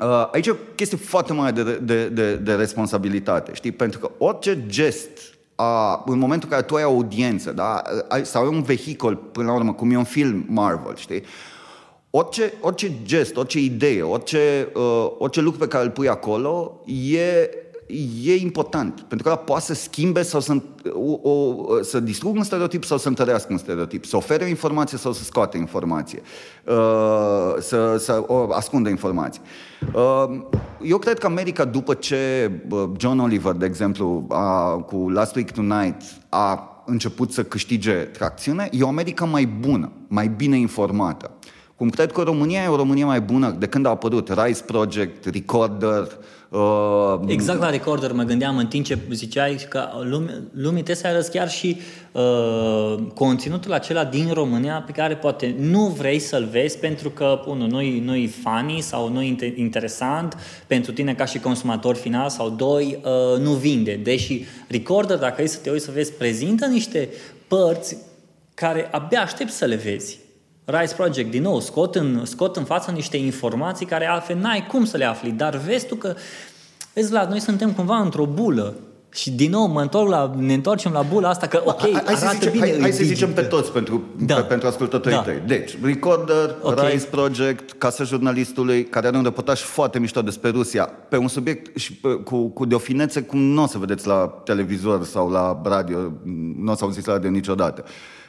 [0.01, 3.73] uh, aici e o chestie foarte mare de, de, de, de responsabilitate, știi?
[3.73, 5.19] Pentru că orice gest
[5.55, 7.83] a, în momentul în care tu ai audiență, da?
[8.09, 11.23] ai, sau ai un vehicul, până la urmă, cum e un film Marvel, știi?
[12.17, 17.51] Orice, orice gest, orice idee, orice, uh, orice lucru pe care îl pui acolo e,
[18.25, 19.01] e important.
[19.01, 20.57] Pentru că ăla poate să schimbe sau să,
[20.93, 24.99] o, o, să distrugă un stereotip sau să întărească un stereotip, să ofere o informație
[24.99, 26.23] sau să scoate informație,
[26.64, 29.41] uh, să, să o ascundă informație.
[29.95, 30.25] Uh,
[30.83, 35.51] eu cred că America, după ce uh, John Oliver, de exemplu, a, cu Last Week
[35.51, 41.31] Tonight, a început să câștige tracțiune, e o America mai bună, mai bine informată.
[41.77, 45.24] Cum cred că România e o Românie mai bună de când a apărut Rise Project,
[45.24, 46.09] Recorder,
[46.49, 51.07] Uh, exact la recorder mă gândeam în timp ce ziceai că lume, lumii trebuie să
[51.07, 51.81] arăți chiar și
[52.12, 57.66] uh, conținutul acela din România pe care poate nu vrei să-l vezi pentru că, unu,
[57.66, 63.41] nu-i, nu-i funny sau nu-i interesant pentru tine ca și consumator final sau doi, uh,
[63.41, 64.01] nu vinde.
[64.03, 67.09] Deși recorder, dacă e să te uiți să vezi, prezintă niște
[67.49, 67.97] părți
[68.55, 70.18] care abia aștept să le vezi.
[70.69, 74.85] Rise Project, din nou, scot în, scot în față niște informații care altfel n-ai cum
[74.85, 76.14] să le afli, dar vezi tu că,
[76.93, 78.75] vezi Vlad, noi suntem cumva într-o bulă
[79.12, 82.03] și din nou mă întorc la, ne întoarcem la bula asta că ok, hai, hai
[82.05, 82.69] arată să zicem, bine.
[82.69, 84.35] Hai, hai să zicem pe toți pentru, da.
[84.35, 85.23] pe, pentru ascultătorii da.
[85.23, 85.43] tăi.
[85.47, 86.93] Deci, Recorder, okay.
[86.93, 91.77] Rise Project, Casa Jurnalistului, care are un reportaj foarte mișto despre Rusia, pe un subiect
[91.79, 95.31] și pe, cu, cu de o finețe cum nu o să vedeți la televizor sau
[95.31, 96.12] la radio,
[96.57, 97.85] nu o să auziți la radio niciodată.
[97.85, 98.26] Uh, Ehm,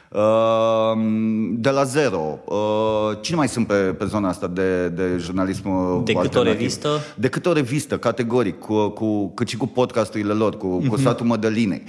[1.50, 2.38] de la zero.
[2.50, 6.88] Ehm, cine mai sunt pe, pe zona asta de, de jurnalism Decât o revistă?
[7.14, 11.00] Decât o revistă, categoric, cu, cu, cât și cu podcasturile lor, cu, cu mhm.
[11.00, 11.82] satul Mădălinei.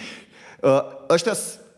[0.62, 1.34] Ehm, ăștia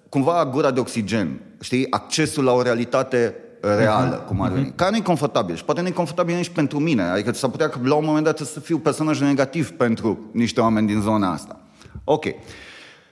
[0.09, 1.87] cumva gura de oxigen, știi?
[1.89, 4.27] Accesul la o realitate reală, uh-huh.
[4.27, 4.75] cum ar veni, uh-huh.
[4.75, 7.69] care nu e confortabil și poate nu e confortabil nici pentru mine, adică s-ar putea
[7.69, 11.59] că la un moment dat să fiu personaj negativ pentru niște oameni din zona asta.
[12.03, 12.25] Ok.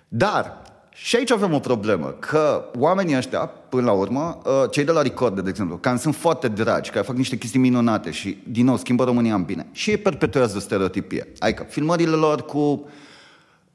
[0.08, 0.62] Dar
[1.02, 5.02] și aici avem o problemă, că oamenii ăștia, până la urmă, uh, cei de la
[5.02, 8.78] Record, de exemplu, care sunt foarte dragi, care fac niște chestii minunate și, din nou,
[8.78, 11.28] schimbă România în bine, și ei perpetuează stereotipie.
[11.38, 12.90] Adică, filmările lor cu...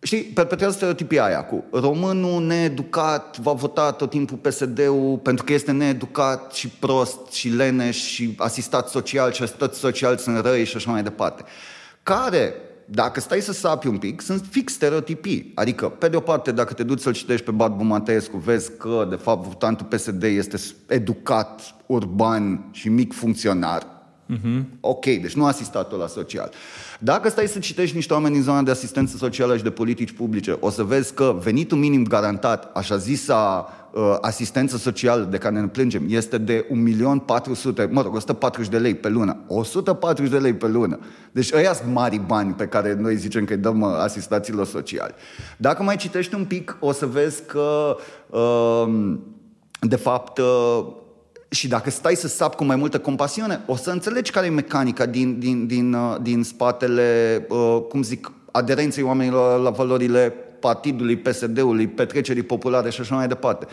[0.03, 5.72] Știi, perpetuează stereotipia aia cu românul needucat va vota tot timpul PSD-ul pentru că este
[5.72, 10.91] needucat și prost și leneș și asistat social și asistat social sunt răi și așa
[10.91, 11.45] mai departe.
[12.03, 12.55] Care
[12.85, 15.53] dacă stai să sapi un pic, sunt fix stereotipii.
[15.55, 19.07] Adică, pe de o parte, dacă te duci să-l citești pe Barbu Mateescu, vezi că,
[19.11, 20.57] de fapt, votantul PSD este
[20.87, 23.87] educat, urban și mic funcționar.
[24.32, 24.62] Uh-huh.
[24.80, 26.51] Ok, deci nu asistatul la social.
[26.99, 30.57] Dacă stai să citești niște oameni din zona de asistență socială și de politici publice,
[30.61, 35.66] o să vezi că venitul minim garantat, așa zisa uh, asistență socială de care ne
[35.66, 36.66] plângem, este de
[37.76, 39.36] 1.400.000, mă rog, 140 de lei pe lună.
[39.47, 40.99] 140 de lei pe lună.
[41.32, 45.14] Deci ăia sunt mari bani pe care noi zicem că îi dăm uh, asistaților sociali.
[45.57, 47.97] Dacă mai citești un pic, o să vezi că
[48.30, 49.14] uh,
[49.80, 50.86] de fapt uh,
[51.55, 55.07] și dacă stai să sap cu mai multă compasiune, o să înțelegi care e mecanica
[55.07, 61.86] din, din, din, uh, din spatele, uh, cum zic, aderenței oamenilor la valorile partidului, PSD-ului,
[61.86, 63.66] petrecerii populare și așa mai departe.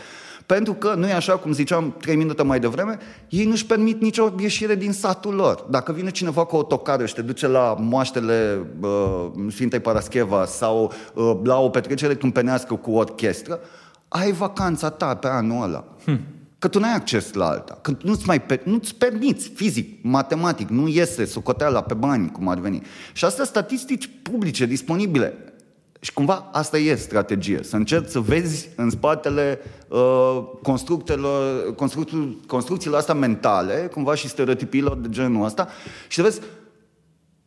[0.46, 4.32] Pentru că, nu e așa cum ziceam trei minute mai devreme, ei nu-și permit nicio
[4.38, 5.66] ieșire din satul lor.
[5.70, 11.38] Dacă vine cineva cu autocară și te duce la moaștele uh, Sfintei Parascheva sau uh,
[11.44, 13.60] la o petrecere câmpenească cu orchestră,
[14.08, 15.84] ai vacanța ta pe anul ăla.
[16.04, 16.20] Hm.
[16.62, 20.88] Că tu n-ai acces la alta, că nu-ți, mai pe, nu-ți permiți fizic, matematic, nu
[20.88, 22.82] iese socoteala pe bani, cum ar veni.
[23.12, 25.54] Și astea statistici publice, disponibile.
[26.00, 32.98] Și cumva asta e strategie, să încerci să vezi în spatele uh, constructelor, construc- construcțiilor
[32.98, 35.68] astea mentale, cumva și stereotipiilor de genul ăsta,
[36.08, 36.40] și să vezi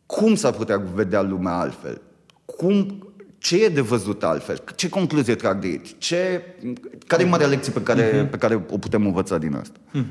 [0.06, 2.00] cum s-ar putea vedea lumea altfel.
[2.44, 3.05] Cum,
[3.38, 4.62] ce e de văzut altfel?
[4.76, 5.94] Ce concluzie trag de aici?
[5.98, 6.42] Ce,
[7.06, 8.30] care e marea lecție pe care, uh-huh.
[8.30, 9.78] pe care o putem învăța din asta?
[9.90, 10.06] Hmm.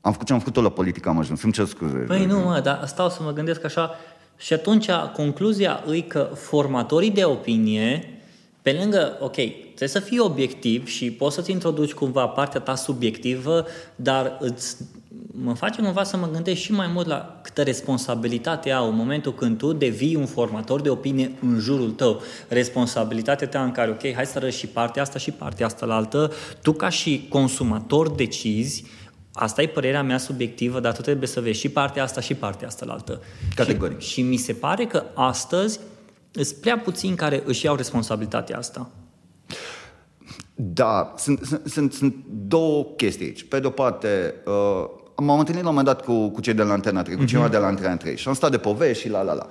[0.00, 1.42] Am făcut ce am făcut la politică, am ajuns.
[1.42, 1.96] Îmi cer scuze.
[1.96, 3.90] Păi nu, mă, dar stau să mă gândesc așa.
[4.36, 8.20] Și atunci concluzia e că formatorii de opinie,
[8.62, 13.66] pe lângă, ok, trebuie să fii obiectiv și poți să-ți introduci cumva partea ta subiectivă,
[13.96, 14.76] dar îți
[15.34, 19.34] mă face cumva să mă gândesc și mai mult la câtă responsabilitate au în momentul
[19.34, 22.20] când tu devii un formator de opinie în jurul tău.
[22.48, 25.94] Responsabilitatea ta în care, ok, hai să răși și partea asta și partea asta la
[25.94, 26.32] altă.
[26.62, 28.84] Tu ca și consumator decizi
[29.34, 32.66] Asta e părerea mea subiectivă, dar tu trebuie să vezi și partea asta și partea
[32.66, 33.22] asta la altă.
[33.54, 34.00] Categoric.
[34.00, 35.80] Și, și mi se pare că astăzi
[36.30, 38.90] sunt prea puțini care își iau responsabilitatea asta.
[40.54, 43.44] Da, sunt, sunt, sunt, sunt două chestii aici.
[43.44, 46.72] Pe de-o parte, uh, m-am întâlnit la un moment dat cu, cu cei de la
[46.72, 47.26] Antena 3, cu mm-hmm.
[47.26, 49.46] cineva de la Antena 3 și am stat de povești și la la la.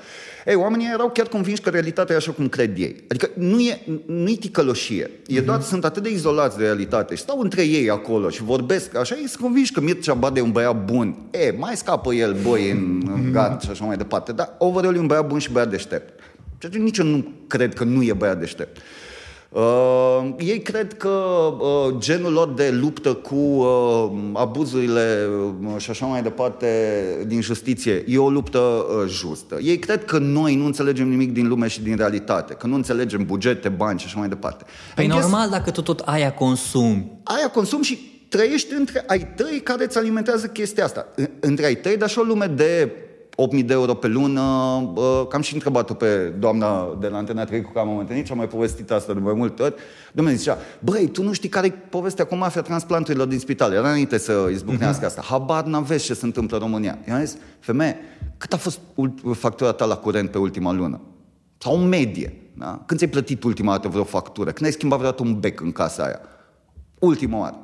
[0.46, 3.04] Ei, oamenii erau chiar convinși că realitatea e așa cum cred ei.
[3.10, 5.06] Adică nu e, nu e ticăloșie.
[5.06, 5.28] Mm-hmm.
[5.28, 5.46] E mhm.
[5.46, 9.16] doar, sunt atât de izolați de realitate și stau între ei acolo și vorbesc așa,
[9.16, 11.16] ei sunt convinși că Mircea Bade e un băiat bun.
[11.32, 13.32] E, mai scapă el boi în, în mm-hmm.
[13.32, 14.32] gard și așa mai departe.
[14.32, 16.20] Dar overall e un băiat bun și băiat deștept.
[16.58, 18.78] Ceea ce nici eu nu cred că nu e băiat deștept.
[19.54, 21.10] Uh, ei cred că
[21.60, 25.28] uh, genul lor de luptă cu uh, abuzurile
[25.66, 26.68] uh, și așa mai departe
[27.28, 29.58] din justiție e o luptă uh, justă.
[29.62, 33.26] Ei cred că noi nu înțelegem nimic din lume și din realitate, că nu înțelegem
[33.26, 34.66] bugete, bani și așa mai departe.
[34.96, 37.12] Păi I guess normal dacă tu tot aia consumi.
[37.24, 41.08] Aia consum și trăiești între ai tăi care îți alimentează chestia asta.
[41.16, 42.92] În- Între ai tăi, dar și o lume de
[43.32, 44.42] 8.000 de euro pe lună,
[44.94, 48.26] bă, că am și întrebat-o pe doamna de la Antena 3 cu care m-am întâlnit
[48.26, 49.74] și am mai povestit asta de mai multe ori.
[50.14, 53.72] Domnule zicea, băi, tu nu știi care e povestea cu mafia transplanturilor din spital.
[53.74, 55.22] Era înainte să izbucnească asta.
[55.22, 56.98] Habar n-aveți ce se întâmplă în România.
[57.08, 57.98] Eu am zis, femeie,
[58.38, 61.02] cât a fost ult- factura ta la curent pe ultima lună?
[61.58, 62.36] Sau în medie.
[62.58, 62.84] Da?
[62.86, 64.52] Când ți-ai plătit ultima dată vreo factură?
[64.52, 66.20] Când ai schimbat vreodată un bec în casa aia?
[67.00, 67.56] Ultima oară.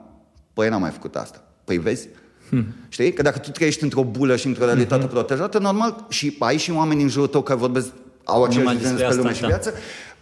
[0.54, 1.44] Păi n-am mai făcut asta.
[1.64, 2.08] Păi vezi?
[2.50, 2.66] Hmm.
[2.90, 3.14] Știi?
[3.14, 5.10] Că dacă tu trăiești într-o bulă și într-o realitate hmm.
[5.10, 7.88] protejată, normal, și ai și oameni în jurul tău care vorbesc,
[8.24, 9.58] au aceeași Numai viziune despre despre lume asta, și da.
[9.58, 9.74] viață,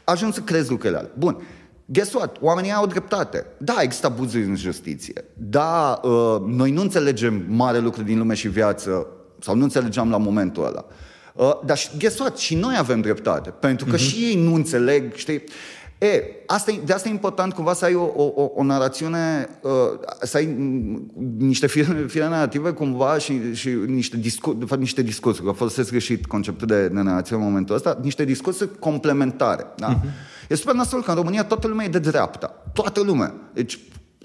[0.03, 1.11] ajungi să crezi lucrurile alea.
[1.17, 1.37] Bun.
[1.85, 2.37] Guess what?
[2.41, 3.45] Oamenii au dreptate.
[3.57, 5.23] Da, există abuzuri în justiție.
[5.33, 9.07] Da, uh, noi nu înțelegem mare lucru din lume și viață,
[9.39, 10.85] sau nu înțelegeam la momentul ăla.
[11.33, 12.37] Uh, dar și- guess what?
[12.37, 13.49] Și noi avem dreptate.
[13.49, 15.43] Pentru că și ei nu înțeleg, știi?
[15.97, 19.49] E, asta e, de asta e important cumva să ai o, o, o, o narațiune,
[19.61, 19.71] uh,
[20.21, 25.01] să ai mm, niște fire, fire narrative cumva și, și niște, discu- de fapt, niște
[25.01, 29.65] discursuri, că folosesc greșit conceptul de, de narațiune în momentul ăsta, niște discursuri complementare.
[29.75, 29.99] Da?
[29.99, 30.49] Uh-huh.
[30.49, 32.63] E super nasol că în România toată lumea e de dreapta.
[32.73, 33.33] Toată lumea.
[33.53, 33.79] Deci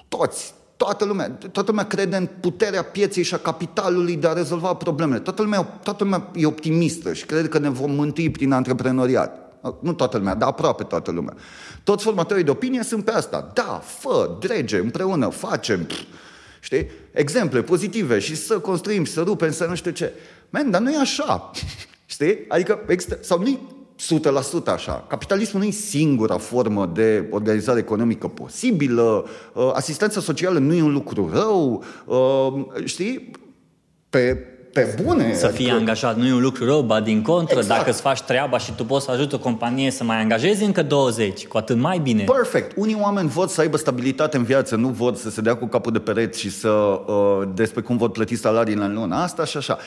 [0.09, 4.75] toți, toată lumea, toată lumea crede în puterea pieței și a capitalului de a rezolva
[4.75, 5.19] problemele.
[5.19, 9.50] Toată lumea, toată lumea e optimistă și crede că ne vom mântui prin antreprenoriat.
[9.81, 11.35] Nu toată lumea, dar aproape toată lumea.
[11.85, 13.51] Toți formatorii de opinie sunt pe asta.
[13.55, 15.85] Da, fă, drege, împreună, facem.
[15.85, 16.03] Pff,
[16.61, 16.91] Știi?
[17.13, 20.13] Exemple pozitive și să construim, să rupem, să nu știu ce.
[20.51, 21.51] Man, dar nu e așa.
[22.07, 22.45] Știi?
[22.49, 23.59] Adică, există, sau nu
[24.63, 25.05] 100% așa.
[25.09, 29.25] Capitalismul nu e singura formă de organizare economică posibilă.
[29.55, 31.85] Uh, Asistența socială nu e un lucru rău.
[32.05, 33.31] Uh, Știi?
[34.11, 35.35] Pe, pe bune.
[35.35, 37.79] Să fii angajat nu e un lucru rău, ba din contră, Exact.
[37.79, 40.83] dacă îți faci treaba și tu poți să ajuți o companie să mai angajezi încă
[40.83, 42.25] 20, cu atât mai bine.
[42.25, 42.73] Perfect.
[42.77, 45.93] Unii oameni vor să aibă stabilitate în viață, nu vor să se dea cu capul
[45.93, 49.17] de pereți și să uh, despre cum vor plăti salariile în lună.
[49.17, 49.79] Asta și așa.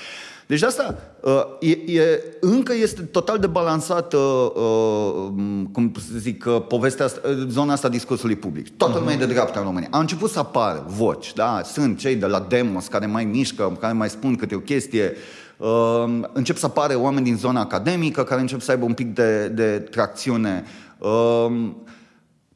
[0.47, 5.27] Deci de asta uh, e, e, încă este total de balansată, uh,
[5.71, 8.77] cum să zic, uh, povestea asta, uh, zona asta a discursului public.
[8.77, 9.87] Toată lumea e de dreapta în România.
[9.91, 11.61] Au început să apară voci, da?
[11.63, 15.13] Sunt cei de la Demos care mai mișcă, care mai spun câte o chestie.
[15.57, 19.47] Uh, încep să apare oameni din zona academică care încep să aibă un pic de,
[19.47, 20.63] de tracțiune.
[20.97, 21.69] Uh,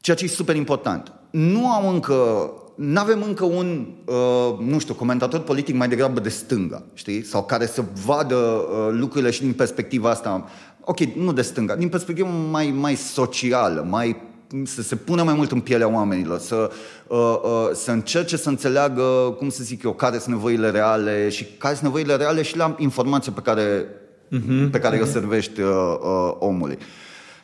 [0.00, 1.12] ceea ce e super important.
[1.30, 6.28] Nu au încă, nu avem încă un, uh, nu știu, comentator politic mai degrabă de
[6.28, 7.24] stânga, știi?
[7.24, 10.48] Sau care să vadă uh, lucrurile și din perspectiva asta,
[10.80, 14.16] ok, nu de stânga, din perspectivă mai, mai socială, mai
[14.64, 16.70] să se pună mai mult în pielea oamenilor, să,
[17.06, 19.02] uh, uh, să încerce să înțeleagă,
[19.38, 22.74] cum să zic eu, care sunt nevoile reale și care sunt nevoile reale și la
[22.78, 25.02] informația pe care, uh-huh, pe care uh-huh.
[25.02, 25.68] o servești uh,
[26.00, 26.78] uh, omului.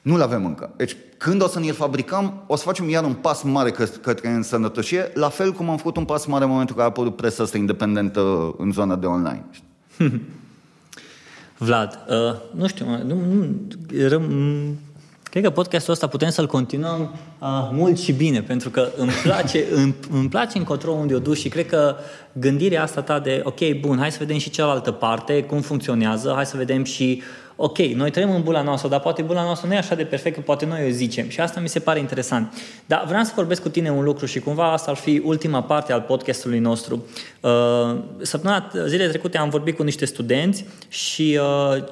[0.05, 0.71] Nu-l avem încă.
[0.77, 4.29] Deci, când o să ne-l fabricăm, o să facem iar un pas mare că- către
[4.29, 7.17] însănătoșie, la fel cum am făcut un pas mare în momentul în care a apărut
[7.17, 9.45] presa asta independentă în zona de online.
[11.59, 12.17] Vlad, uh,
[12.55, 13.47] nu știu, mă, nu, nu,
[14.09, 14.25] răm,
[15.23, 17.01] cred că podcastul ăsta putem să-l continuăm
[17.39, 21.39] uh, mult și bine, pentru că îmi place, îmi, îmi place încotro unde o duci
[21.39, 21.97] și cred că
[22.33, 26.47] gândirea asta ta de, ok, bun, hai să vedem și cealaltă parte, cum funcționează, hai
[26.47, 27.23] să vedem și
[27.57, 30.35] ok, noi trăim în bula noastră, dar poate bula noastră nu e așa de perfect,
[30.35, 31.29] că poate noi o zicem.
[31.29, 32.53] Și asta mi se pare interesant.
[32.87, 35.93] Dar vreau să vorbesc cu tine un lucru și cumva asta ar fi ultima parte
[35.93, 37.05] al podcastului nostru.
[37.41, 37.51] Uh,
[38.21, 41.85] Săptămâna, zilele trecute am vorbit cu niște studenți și uh,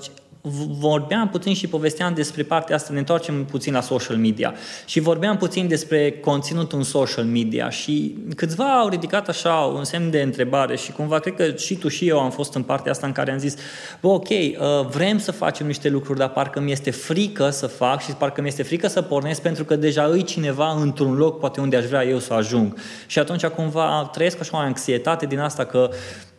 [0.79, 5.37] vorbeam puțin și povesteam despre partea asta, ne întoarcem puțin la social media și vorbeam
[5.37, 10.77] puțin despre conținutul în social media și câțiva au ridicat așa un semn de întrebare
[10.77, 13.33] și cumva cred că și tu și eu am fost în partea asta în care
[13.33, 13.55] am zis,
[14.01, 14.57] bă, ok, uh,
[14.91, 18.49] vrem să facem niște lucruri, dar parcă mi este frică să fac și parcă mi
[18.49, 22.05] este frică să pornesc pentru că deja îi cineva într-un loc poate unde aș vrea
[22.05, 22.77] eu să ajung.
[23.07, 25.91] Și atunci cumva trăiesc așa o anxietate din asta că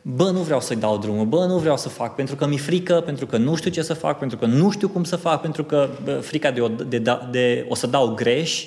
[0.06, 3.02] bă, nu vreau să-i dau drumul, bă, nu vreau să fac, pentru că mi-e frică,
[3.06, 5.64] pentru că nu știu ce să fac, pentru că nu știu cum să fac, pentru
[5.64, 8.66] că bă, frica de, o, de, de, de o să dau greș.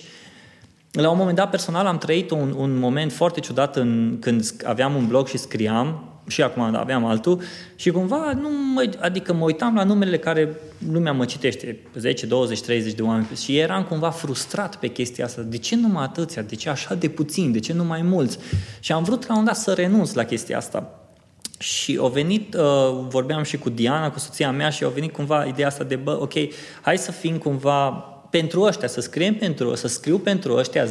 [0.90, 4.94] La un moment dat, personal, am trăit un, un moment foarte ciudat în, când aveam
[4.94, 7.40] un blog și scriam, și acum aveam altul,
[7.74, 10.56] și cumva, nu mă, adică mă uitam la numerele care
[10.92, 15.42] lumea mă citește, 10, 20, 30 de oameni, și eram cumva frustrat pe chestia asta.
[15.42, 16.42] De ce numai atâția?
[16.42, 17.52] De ce așa de puțin?
[17.52, 18.38] De ce nu mai mulți?
[18.80, 21.05] Și am vrut la un dat să renunț la chestia asta.
[21.58, 22.62] Și au venit, uh,
[23.08, 26.18] vorbeam și cu Diana, cu soția mea și au venit cumva ideea asta de, bă,
[26.20, 26.32] ok,
[26.80, 30.88] hai să fim cumva pentru ăștia, să scriem pentru, să scriu pentru ăștia 10-15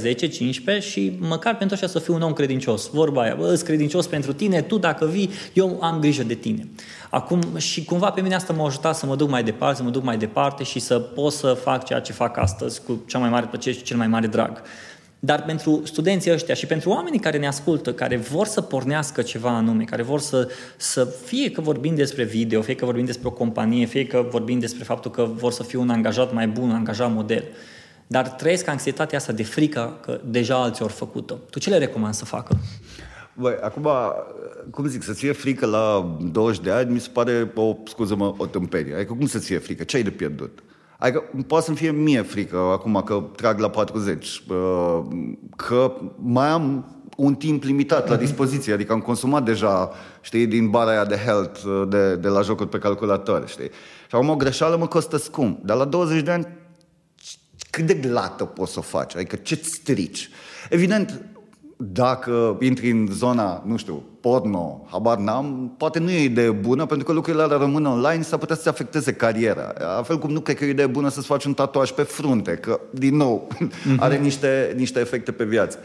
[0.79, 2.89] și măcar pentru ăștia să fiu un om credincios.
[2.93, 6.67] Vorba aia, bă, credincios pentru tine, tu dacă vii, eu am grijă de tine.
[7.09, 9.89] Acum, și cumva pe mine asta m-a ajutat să mă duc mai departe, să mă
[9.89, 13.29] duc mai departe și să pot să fac ceea ce fac astăzi cu cea mai
[13.29, 14.61] mare plăcere și cel mai mare drag.
[15.19, 19.49] Dar pentru studenții ăștia și pentru oamenii care ne ascultă, care vor să pornească ceva
[19.49, 23.31] anume, care vor să, să fie că vorbim despre video, fie că vorbim despre o
[23.31, 26.75] companie, fie că vorbim despre faptul că vor să fie un angajat mai bun, un
[26.75, 27.43] angajat model,
[28.07, 31.35] dar trăiesc anxietatea asta de frică că deja alții au făcut-o.
[31.49, 32.57] Tu ce le recomand să facă?
[33.33, 33.89] Băi, acum,
[34.71, 38.45] cum zic, să-ți fie frică la 20 de ani, mi se pare o, scuză-mă, o
[38.45, 38.95] tâmperie.
[38.95, 39.83] Adică cum să-ți fie frică?
[39.83, 40.63] Ce ai de pierdut?
[40.97, 44.43] Adică poate să-mi fie mie frică acum că trag la 40,
[45.55, 49.91] că mai am un timp limitat la dispoziție, adică am consumat deja,
[50.21, 53.69] știi, din bara aia de health, de, de la jocuri pe calculator, știi?
[54.07, 56.47] Și acum o greșeală mă costă scump, dar la 20 de ani
[57.69, 59.15] cât de glată poți să o faci?
[59.15, 60.29] Adică ce-ți strici?
[60.69, 61.21] Evident,
[61.77, 66.85] dacă intri în zona, nu știu, porno, habar n-am, poate nu e o idee bună,
[66.85, 69.73] pentru că lucrurile alea rămân online și s-ar putea să-ți afecteze cariera.
[69.79, 72.01] La fel cum nu cred că e o idee bună să-ți faci un tatuaj pe
[72.01, 73.97] frunte, că, din nou, mm-hmm.
[73.97, 75.77] are niște, niște efecte pe viață.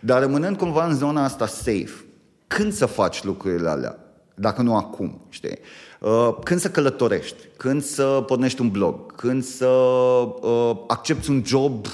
[0.00, 2.04] Dar rămânând cumva în zona asta safe,
[2.46, 3.98] când să faci lucrurile alea?
[4.34, 5.58] Dacă nu acum, știi?
[6.00, 11.86] Uh, când să călătorești, când să pornești un blog, când să uh, accepti un job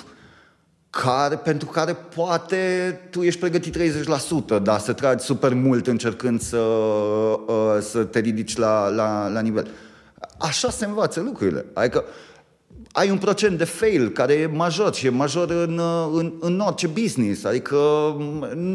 [1.01, 3.77] care, pentru care poate tu ești pregătit
[4.59, 9.41] 30%, dar să tragi super mult încercând să, uh, să te ridici la, la, la
[9.41, 9.69] nivel.
[10.39, 11.65] Așa se învață lucrurile.
[11.73, 12.05] Adică
[12.93, 15.81] ai un procent de fail care e major și e major în,
[16.13, 17.45] în, în orice business.
[17.45, 17.77] Adică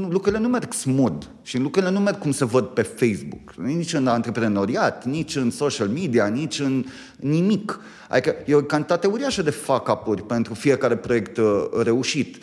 [0.10, 3.54] lucrurile nu merg smooth și lucrurile nu merg cum se văd pe Facebook.
[3.56, 6.86] Nici în antreprenoriat, nici în social media, nici în
[7.20, 7.80] nimic.
[8.10, 12.38] Adică e o cantitate uriașă de fuck-up-uri pentru fiecare proiect uh, reușit.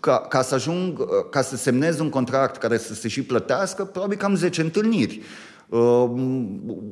[0.00, 3.84] Ca, ca să ajung, uh, ca să semnez un contract care să se și plătească,
[3.84, 5.20] probabil cam 10 întâlniri.
[5.68, 6.10] Uh,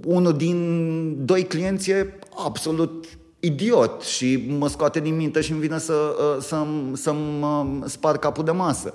[0.04, 3.06] unul din doi clienți e absolut
[3.40, 8.18] idiot și mă scoate din minte și îmi vine să, uh, să-mi, să-mi uh, spar
[8.18, 8.92] capul de masă.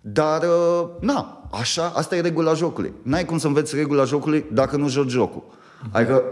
[0.00, 2.92] Dar, uh, na, așa, asta e regula jocului.
[3.02, 5.44] N-ai cum să înveți regula jocului dacă nu joci jocul.
[5.90, 6.22] Adică,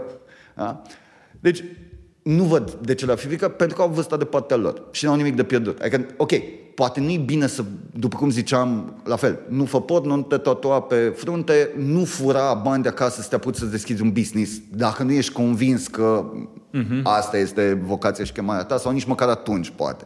[0.55, 0.81] da?
[1.39, 1.63] Deci,
[2.21, 5.05] nu văd de ce le-ar fi frică, pentru că au vârsta de partea lor și
[5.05, 5.79] nu au nimic de pierdut.
[5.79, 6.31] Adică, ok,
[6.75, 7.63] poate nu-i bine să,
[7.93, 12.53] după cum ziceam, la fel, nu fă pot, nu te tatua pe frunte, nu fura
[12.53, 16.31] bani de acasă să te apuci să deschizi un business dacă nu ești convins că
[16.73, 17.01] uh-huh.
[17.03, 20.05] asta este vocația și chemarea ta sau nici măcar atunci, poate.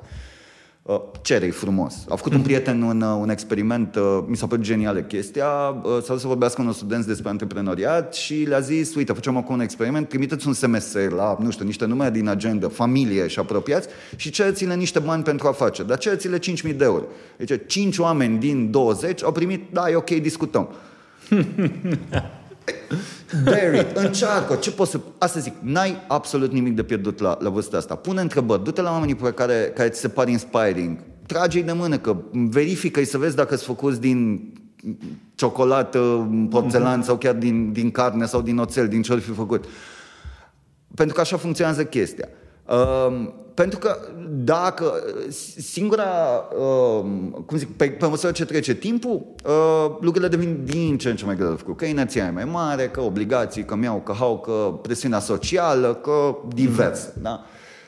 [0.90, 1.94] Uh, cere frumos.
[2.08, 2.48] A făcut un mhm.
[2.48, 5.46] prieten un, uh, un experiment, uh, mi s-a părut genială chestia,
[5.84, 9.62] s-a dus să vorbească unor studenți despre antreprenoriat și le-a zis, uite, facem acum un
[9.62, 14.30] experiment, trimiteți un SMS la, nu știu, niște numere din agenda, familie și apropiați și
[14.30, 17.04] cereți-le niște bani pentru afaceri, dar cereți-le 5.000 de euro.
[17.38, 20.70] Deci 5 oameni din 20 au primit, da, e ok, discutăm.
[23.44, 25.00] Barry, încearcă, ce poți să...
[25.18, 27.96] Asta zic, n-ai absolut nimic de pierdut la, la vârsta asta.
[27.96, 31.98] Pune întrebări, du-te la oamenii pe care, care ți se par inspiring, trage-i de mână,
[31.98, 34.52] că verifică-i să vezi dacă sunt făcuți din
[35.36, 37.06] ciocolată, porțelan mm-hmm.
[37.06, 39.66] sau chiar din, din carne sau din oțel, din ce ori fi făcut.
[40.96, 42.28] Pentru că așa funcționează chestia.
[42.66, 43.98] Uh, pentru că
[44.30, 44.94] dacă
[45.58, 46.06] singura,
[46.60, 47.06] uh,
[47.46, 51.26] cum zic, pe, pe măsură ce trece timpul, uh, lucrurile devin din ce în ce
[51.26, 51.78] mai greu de făcut.
[51.78, 56.36] Că inerția e mai mare, că obligații, că mi-au, că hau, că presiunea socială, că
[56.48, 57.08] divers.
[57.08, 57.22] Mm-hmm.
[57.22, 57.44] Da?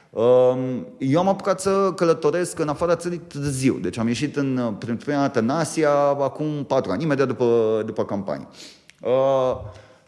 [0.09, 0.57] Uh,
[0.97, 3.77] eu am apucat să călătoresc în afara țării târziu.
[3.81, 8.05] Deci am ieșit în, prin prima dată în Asia acum patru ani, imediat după, după
[8.05, 8.47] campanie.
[9.01, 9.55] Uh,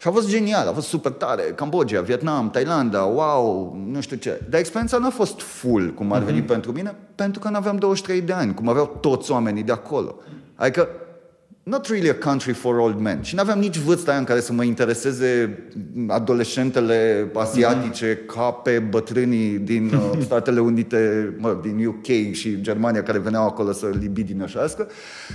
[0.04, 1.42] și a fost genial, a fost super tare.
[1.42, 4.40] Cambodgia, Vietnam, Thailanda, wow, nu știu ce.
[4.50, 6.46] Dar experiența nu a fost full, cum ar veni uh-huh.
[6.46, 10.14] pentru mine, pentru că nu aveam 23 de ani, cum aveau toți oamenii de acolo.
[10.54, 10.88] Adică
[11.66, 13.22] not really a country for old men.
[13.22, 15.58] Și nu aveam nici vârsta aia în care să mă intereseze
[16.08, 18.34] adolescentele asiatice mm.
[18.34, 23.72] ca pe bătrânii din uh, Statele Unite, mă, din UK și Germania care veneau acolo
[23.72, 24.88] să libidinășească.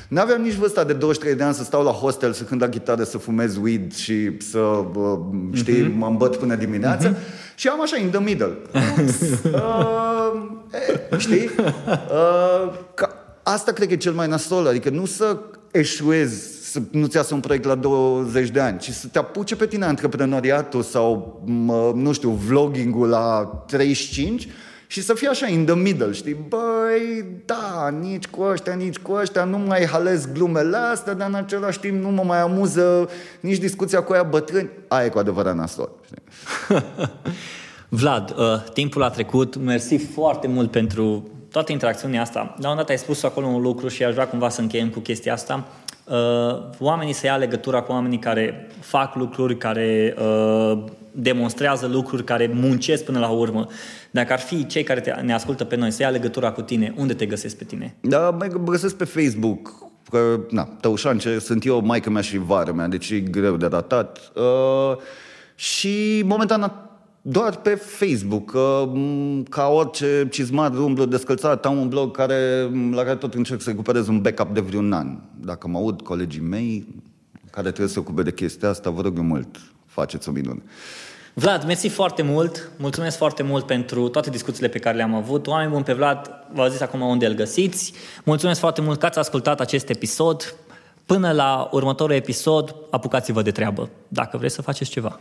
[0.07, 2.69] Nu aveam nici vârsta de 23 de ani să stau la hostel, să cânt la
[2.69, 5.19] chitară, să fumez weed și să, uh,
[5.53, 5.97] știi, mm-hmm.
[5.97, 7.13] mă îmbăt până dimineață.
[7.13, 7.55] Mm-hmm.
[7.55, 8.57] Și am așa, in the middle.
[9.53, 10.31] uh,
[11.11, 11.49] e, știi?
[11.57, 13.09] Uh, ca,
[13.43, 15.37] asta cred că e cel mai nasol, adică nu să
[15.71, 19.65] eșuezi, să nu-ți iasă un proiect la 20 de ani, ci să te apuce pe
[19.67, 21.41] tine antreprenoriatul sau,
[21.95, 24.47] nu știu, vlogging-ul la 35
[24.87, 26.37] și să fii așa in the middle, știi?
[26.47, 31.35] Băi, da, nici cu ăștia, nici cu ăștia, nu mai halez glumele astea, dar în
[31.35, 33.09] același timp nu mă mai amuză
[33.39, 34.69] nici discuția cu aia bătrâni.
[34.87, 36.21] Aia e cu adevărat nasol, știi?
[37.99, 42.55] Vlad, uh, timpul a trecut, mersi foarte mult pentru toată interacțiunea asta.
[42.61, 44.99] La un dat ai spus acolo un lucru și aș vrea cumva să încheiem cu
[44.99, 45.67] chestia asta.
[46.03, 46.15] Uh,
[46.79, 53.03] oamenii să ia legătura cu oamenii care fac lucruri, care uh, demonstrează lucruri, care muncesc
[53.03, 53.67] până la urmă.
[54.11, 56.93] Dacă ar fi cei care te, ne ascultă pe noi să ia legătura cu tine,
[56.97, 57.95] unde te găsesc pe tine?
[58.01, 62.73] Da, mă găsesc pe Facebook, că, na, Tăușan, ce sunt eu, maica mea și vară
[62.73, 64.31] mea, deci e greu de datat.
[64.35, 64.97] Uh,
[65.55, 66.88] și momentan
[67.21, 68.51] doar pe Facebook,
[69.49, 74.07] ca orice cizmar umblă descălțat, am un blog care, la care tot încerc să recuperez
[74.07, 75.17] un backup de vreun an.
[75.39, 76.87] Dacă mă aud colegii mei
[77.51, 80.63] care trebuie să se ocupe de chestia asta, vă rog eu mult, faceți o minune.
[81.33, 85.47] Vlad, mersi foarte mult, mulțumesc foarte mult pentru toate discuțiile pe care le-am avut.
[85.47, 87.93] Oameni buni pe Vlad, v-au zis acum unde îl găsiți.
[88.23, 90.55] Mulțumesc foarte mult că ați ascultat acest episod.
[91.05, 95.19] Până la următorul episod, apucați-vă de treabă, dacă vreți să faceți ceva.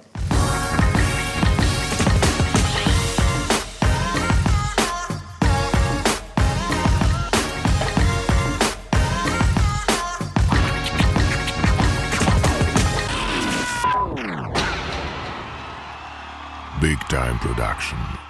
[17.08, 18.27] Time Production.